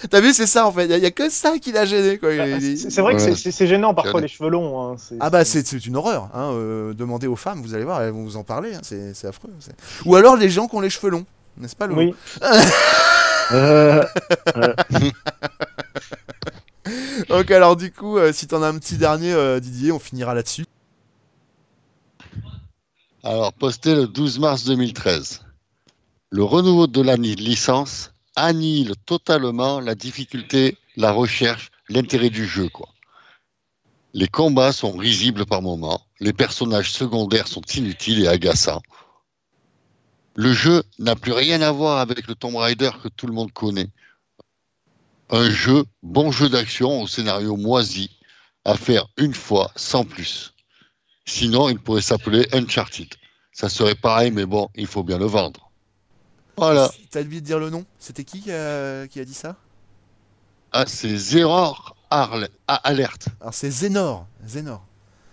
T'as 0.08 0.20
vu, 0.20 0.32
c'est 0.32 0.46
ça 0.46 0.64
en 0.66 0.70
fait. 0.72 0.84
Il 0.86 1.00
n'y 1.00 1.06
a, 1.06 1.10
que 1.10 1.28
ça 1.28 1.58
qui 1.58 1.72
l'a 1.72 1.84
gêné. 1.84 2.20
Ah, 2.22 2.46
il- 2.60 2.78
C'est 2.78 2.90
c'est 2.90 3.00
vrai 3.00 3.16
que 3.16 3.20
Ouais. 3.20 3.30
c'est- 3.30 3.34
c'est 3.34 3.50
c'est 3.50 3.66
gênant 3.66 3.92
parfois 3.92 4.20
les 4.20 4.28
cheveux 4.28 4.48
longs. 4.48 4.92
hein, 4.92 4.96
c'est- 4.96 5.16
Ah 5.18 5.28
bah 5.28 5.44
c'est 5.44 5.66
c'est 5.66 5.84
une 5.86 5.96
horreur. 5.96 6.28
Hein. 6.34 6.52
euh, 6.52 6.94
demandez 6.94 7.26
aux 7.26 7.34
femmes, 7.34 7.60
vous 7.60 7.74
allez 7.74 7.82
voir, 7.82 8.00
elles 8.02 8.12
vont 8.12 8.22
vous 8.22 8.36
en 8.36 8.44
parler. 8.44 8.74
hein, 8.76 8.80
C'est 8.82 9.14
c'est 9.14 9.26
affreux. 9.26 9.50
c'est- 9.58 9.74
Ou 10.06 10.14
alors 10.14 10.36
les 10.36 10.48
gens 10.48 10.68
qui 10.68 10.76
ont 10.76 10.80
les 10.80 10.90
cheveux 10.90 11.10
longs, 11.10 11.24
n'est-ce 11.56 11.74
pas 11.74 11.88
Lolo? 11.88 12.00
Oui. 12.02 12.14
Euh, 13.52 14.04
Ok, 17.30 17.50
alors 17.50 17.76
du 17.76 17.92
coup, 17.92 18.16
euh, 18.16 18.32
si 18.32 18.46
t'en 18.46 18.62
as 18.62 18.68
un 18.68 18.78
petit 18.78 18.96
dernier, 18.96 19.32
euh, 19.32 19.60
Didier, 19.60 19.92
on 19.92 19.98
finira 19.98 20.34
là-dessus. 20.34 20.64
Alors, 23.22 23.52
posté 23.52 23.94
le 23.94 24.06
12 24.06 24.38
mars 24.38 24.64
2013. 24.64 25.42
Le 26.30 26.44
renouveau 26.44 26.86
de 26.86 27.02
la 27.02 27.16
licence 27.16 28.12
annihile 28.36 28.94
totalement 29.04 29.80
la 29.80 29.94
difficulté, 29.94 30.78
la 30.96 31.10
recherche, 31.10 31.70
l'intérêt 31.88 32.30
du 32.30 32.46
jeu. 32.46 32.68
Quoi. 32.68 32.88
Les 34.14 34.28
combats 34.28 34.72
sont 34.72 34.92
risibles 34.92 35.44
par 35.44 35.60
moments, 35.60 36.00
les 36.20 36.32
personnages 36.32 36.92
secondaires 36.92 37.48
sont 37.48 37.62
inutiles 37.74 38.24
et 38.24 38.28
agaçants. 38.28 38.82
Le 40.38 40.52
jeu 40.52 40.84
n'a 41.00 41.16
plus 41.16 41.32
rien 41.32 41.60
à 41.62 41.72
voir 41.72 41.98
avec 41.98 42.28
le 42.28 42.36
Tomb 42.36 42.54
Raider 42.54 42.90
que 43.02 43.08
tout 43.08 43.26
le 43.26 43.32
monde 43.32 43.52
connaît. 43.52 43.90
Un 45.30 45.50
jeu, 45.50 45.84
bon 46.04 46.30
jeu 46.30 46.48
d'action 46.48 47.02
au 47.02 47.08
scénario 47.08 47.56
moisi, 47.56 48.08
à 48.64 48.76
faire 48.76 49.08
une 49.16 49.34
fois 49.34 49.72
sans 49.74 50.04
plus. 50.04 50.54
Sinon, 51.26 51.68
il 51.68 51.80
pourrait 51.80 52.02
s'appeler 52.02 52.46
Uncharted. 52.52 53.12
Ça 53.50 53.68
serait 53.68 53.96
pareil, 53.96 54.30
mais 54.30 54.46
bon, 54.46 54.68
il 54.76 54.86
faut 54.86 55.02
bien 55.02 55.18
le 55.18 55.24
vendre. 55.26 55.72
Voilà. 56.56 56.88
T'as 57.10 57.22
oublié 57.22 57.40
de 57.40 57.46
dire 57.46 57.58
le 57.58 57.70
nom 57.70 57.84
C'était 57.98 58.22
qui 58.22 58.44
euh, 58.46 59.08
qui 59.08 59.18
a 59.18 59.24
dit 59.24 59.34
ça? 59.34 59.56
Ah, 60.70 60.84
c'est 60.86 61.16
Zeror 61.16 61.96
Arle- 62.12 62.48
ah, 62.68 62.80
Alert. 62.84 63.26
Alors 63.40 63.54
c'est 63.54 63.70
Zénor. 63.70 64.24
Zénor. 64.46 64.84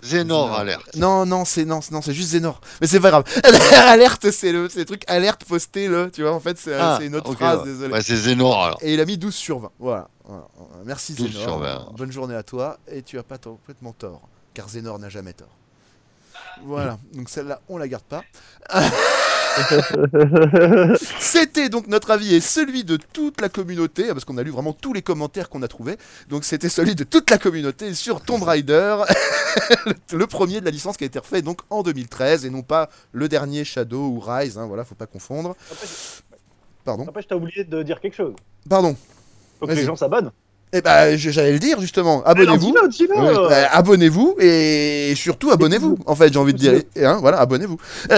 Zénor. 0.05 0.53
Alert. 0.53 0.95
Non, 0.95 1.25
non, 1.25 1.45
c'est 1.45 1.65
non, 1.65 1.81
c'est- 1.81 1.91
non, 1.93 2.01
c'est 2.01 2.13
juste 2.13 2.29
Zénor. 2.29 2.61
Mais 2.81 2.87
c'est 2.87 2.99
pas 2.99 3.09
grave. 3.09 3.23
alerte, 3.87 4.31
c'est 4.31 4.51
le, 4.51 4.67
truc 4.85 5.03
alerte 5.07 5.43
posté 5.45 5.87
le, 5.87 6.09
tu 6.11 6.21
vois. 6.21 6.33
En 6.33 6.39
fait, 6.39 6.57
c'est 6.57 6.73
Ah, 6.75 6.99
une 7.01 7.15
autre 7.15 7.33
phrase. 7.33 7.59
ouais. 7.59 7.65
Désolé. 7.65 7.93
Ouais, 7.93 8.01
c'est 8.01 8.15
Zenor 8.15 8.63
alors. 8.63 8.77
Et 8.81 8.93
il 8.93 8.99
a 8.99 9.05
mis 9.05 9.17
12 9.17 9.33
sur 9.35 9.59
20. 9.59 9.71
Voilà. 9.79 10.07
Voilà. 10.25 10.47
Merci 10.85 11.13
12 11.13 11.27
Zénor. 11.31 11.41
sur 11.43 11.57
20. 11.59 11.87
Bonne 11.97 12.11
journée 12.11 12.35
à 12.35 12.43
toi. 12.43 12.77
Et 12.91 13.01
tu 13.01 13.17
as 13.19 13.23
pas 13.23 13.37
complètement 13.37 13.93
tort. 13.93 14.21
Car 14.53 14.69
Zénor 14.69 14.99
n'a 14.99 15.09
jamais 15.09 15.33
tort. 15.33 15.49
Voilà. 16.63 16.97
Donc 17.13 17.29
celle-là, 17.29 17.61
on 17.69 17.77
la 17.77 17.87
garde 17.87 18.03
pas. 18.03 18.23
C'était 21.19 21.69
donc 21.69 21.87
notre 21.87 22.11
avis 22.11 22.35
et 22.35 22.41
celui 22.41 22.83
de 22.83 22.97
toute 23.13 23.39
la 23.41 23.49
communauté, 23.49 24.07
parce 24.09 24.25
qu'on 24.25 24.37
a 24.37 24.43
lu 24.43 24.51
vraiment 24.51 24.73
tous 24.73 24.93
les 24.93 25.01
commentaires 25.01 25.49
qu'on 25.49 25.61
a 25.63 25.67
trouvés. 25.67 25.97
Donc 26.29 26.43
c'était 26.43 26.69
celui 26.69 26.95
de 26.95 27.03
toute 27.03 27.29
la 27.29 27.37
communauté 27.37 27.93
sur 27.93 28.21
Tomb 28.21 28.43
Raider, 28.43 28.97
le- 30.13 30.27
premier 30.27 30.59
de 30.59 30.65
la 30.65 30.71
licence 30.71 30.97
qui 30.97 31.03
a 31.03 31.07
été 31.07 31.19
refait 31.19 31.41
donc 31.41 31.61
en 31.69 31.83
2013 31.83 32.45
et 32.45 32.49
non 32.49 32.61
pas 32.63 32.89
le 33.13 33.29
dernier 33.29 33.63
Shadow 33.63 34.07
ou 34.07 34.19
Rise. 34.19 34.57
Hein, 34.57 34.65
voilà, 34.67 34.83
faut 34.83 34.95
pas 34.95 35.05
confondre. 35.07 35.55
Pardon. 36.83 37.05
N'empêche, 37.05 37.27
t'as 37.27 37.35
oublié 37.35 37.63
de 37.63 37.81
dire 37.83 37.99
quelque 38.01 38.15
chose. 38.15 38.33
Pardon. 38.69 38.95
Faut 39.59 39.67
que 39.67 39.71
les 39.71 39.85
gens 39.85 39.95
s'abonnent. 39.95 40.31
Eh 40.77 40.81
ben, 40.81 41.15
j'allais 41.15 41.53
le 41.53 41.59
dire 41.59 41.79
justement. 41.79 42.21
Alors, 42.25 42.53
Abonnez-vous. 42.53 42.75
Oui, 42.99 43.33
bah, 43.49 43.69
abonnez-vous 43.71 44.35
et 44.41 45.13
surtout 45.15 45.49
abonnez-vous. 45.51 45.97
En 46.05 46.15
fait, 46.15 46.33
j'ai 46.33 46.39
envie 46.39 46.51
de 46.51 46.57
dire. 46.57 46.73
Et, 46.97 47.05
hein, 47.05 47.17
voilà, 47.21 47.39
abonnez-vous. 47.39 47.77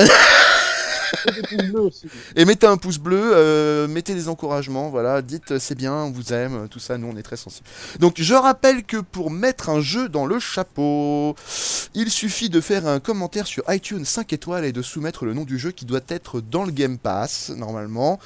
Et 2.36 2.44
mettez 2.44 2.68
un 2.68 2.76
pouce 2.76 2.98
bleu, 2.98 3.32
euh, 3.34 3.88
mettez 3.88 4.14
des 4.14 4.28
encouragements, 4.28 4.90
voilà, 4.90 5.22
dites 5.22 5.52
euh, 5.52 5.60
c'est 5.60 5.76
bien, 5.76 5.94
on 5.94 6.12
vous 6.12 6.34
aime, 6.34 6.56
euh, 6.56 6.68
tout 6.68 6.80
ça, 6.80 6.98
nous 6.98 7.08
on 7.08 7.16
est 7.16 7.24
très 7.24 7.38
sensibles. 7.38 7.66
Donc 8.02 8.16
je 8.18 8.34
rappelle 8.34 8.84
que 8.84 8.98
pour 8.98 9.32
mettre 9.32 9.70
un 9.70 9.80
jeu 9.80 10.10
dans 10.10 10.26
le 10.26 10.38
chapeau, 10.40 11.34
il 11.94 12.12
suffit 12.12 12.50
de 12.50 12.60
faire 12.60 12.88
un 12.88 13.00
commentaire 13.00 13.48
sur 13.48 13.64
iTunes 13.70 14.04
5 14.04 14.34
étoiles 14.34 14.66
et 14.66 14.74
de 14.74 14.82
soumettre 14.82 15.24
le 15.24 15.34
nom 15.34 15.46
du 15.46 15.58
jeu 15.58 15.72
qui 15.72 15.86
doit 15.86 16.02
être 16.10 16.42
dans 16.42 16.66
le 16.66 16.72
Game 16.72 16.98
Pass, 16.98 17.54
normalement. 17.56 18.20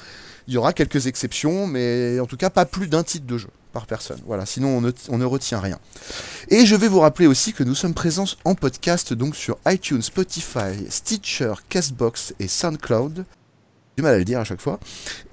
Il 0.48 0.54
y 0.54 0.56
aura 0.56 0.72
quelques 0.72 1.06
exceptions, 1.06 1.68
mais 1.68 2.18
en 2.18 2.26
tout 2.26 2.36
cas 2.36 2.50
pas 2.50 2.66
plus 2.66 2.88
d'un 2.88 3.04
titre 3.04 3.26
de 3.26 3.38
jeu 3.38 3.48
par 3.72 3.86
personne. 3.86 4.20
Voilà, 4.26 4.46
sinon 4.46 4.68
on 4.68 4.80
ne, 4.80 4.92
on 5.08 5.18
ne 5.18 5.24
retient 5.24 5.60
rien. 5.60 5.78
Et 6.48 6.66
je 6.66 6.76
vais 6.76 6.88
vous 6.88 7.00
rappeler 7.00 7.26
aussi 7.26 7.52
que 7.52 7.64
nous 7.64 7.74
sommes 7.74 7.94
présents 7.94 8.26
en 8.44 8.54
podcast 8.54 9.12
donc 9.12 9.34
sur 9.34 9.58
iTunes, 9.66 10.02
Spotify, 10.02 10.86
Stitcher, 10.88 11.54
Castbox 11.68 12.34
et 12.38 12.48
SoundCloud. 12.48 13.24
Du 13.96 14.02
mal 14.02 14.14
à 14.14 14.18
le 14.18 14.24
dire 14.24 14.40
à 14.40 14.44
chaque 14.44 14.60
fois. 14.60 14.80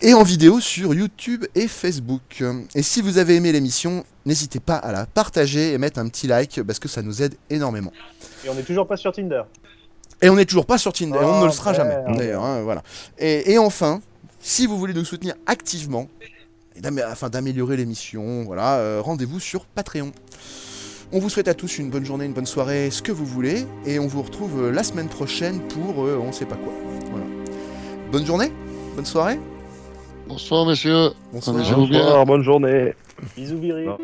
Et 0.01 0.13
en 0.13 0.23
vidéo 0.23 0.59
sur 0.59 0.93
YouTube 0.93 1.45
et 1.55 1.67
Facebook. 1.67 2.43
Et 2.75 2.83
si 2.83 3.01
vous 3.01 3.17
avez 3.17 3.35
aimé 3.35 3.53
l'émission, 3.53 4.03
n'hésitez 4.25 4.59
pas 4.59 4.75
à 4.75 4.91
la 4.91 5.05
partager 5.05 5.71
et 5.71 5.77
mettre 5.77 5.99
un 5.99 6.09
petit 6.09 6.27
like 6.27 6.61
parce 6.63 6.79
que 6.79 6.89
ça 6.89 7.01
nous 7.01 7.21
aide 7.21 7.35
énormément. 7.49 7.93
Et 8.43 8.49
on 8.49 8.55
n'est 8.55 8.63
toujours 8.63 8.85
pas 8.87 8.97
sur 8.97 9.13
Tinder. 9.13 9.43
Et 10.21 10.29
on 10.29 10.35
n'est 10.35 10.45
toujours 10.45 10.65
pas 10.65 10.77
sur 10.77 10.91
Tinder, 10.91 11.19
on 11.21 11.39
ne 11.41 11.45
le 11.45 11.51
sera 11.51 11.71
Oh, 11.71 11.75
jamais. 11.75 11.95
D'ailleurs, 12.17 12.43
hein, 12.43 12.61
voilà. 12.61 12.83
Et, 13.17 13.53
et 13.53 13.57
enfin, 13.57 14.01
si 14.41 14.65
vous 14.65 14.77
voulez 14.77 14.93
nous 14.93 15.05
soutenir 15.05 15.35
activement, 15.45 16.09
afin 17.05 17.29
d'améliorer 17.29 17.77
l'émission, 17.77 18.43
voilà, 18.43 18.77
euh, 18.77 19.01
rendez-vous 19.01 19.39
sur 19.39 19.65
Patreon. 19.65 20.11
On 21.11 21.19
vous 21.19 21.29
souhaite 21.29 21.47
à 21.47 21.53
tous 21.53 21.79
une 21.79 21.89
bonne 21.89 22.05
journée, 22.05 22.25
une 22.25 22.33
bonne 22.33 22.45
soirée, 22.45 22.91
ce 22.91 23.01
que 23.01 23.11
vous 23.11 23.25
voulez, 23.25 23.65
et 23.85 23.97
on 23.99 24.07
vous 24.07 24.21
retrouve 24.21 24.65
euh, 24.65 24.71
la 24.71 24.83
semaine 24.83 25.07
prochaine 25.07 25.59
pour 25.67 26.05
euh, 26.05 26.17
on 26.21 26.31
sait 26.31 26.45
pas 26.45 26.55
quoi. 26.55 26.71
Voilà. 27.09 27.25
Bonne 28.11 28.25
journée, 28.25 28.51
bonne 28.95 29.05
soirée. 29.05 29.39
Bonsoir, 30.27 30.65
messieurs. 30.67 31.11
Bonsoir. 31.33 31.57
Bonsoir, 31.57 32.25
bonne 32.25 32.43
journée. 32.43 32.93
Bisous, 33.35 33.57
Viri. 33.57 33.85
Ah. 33.87 33.97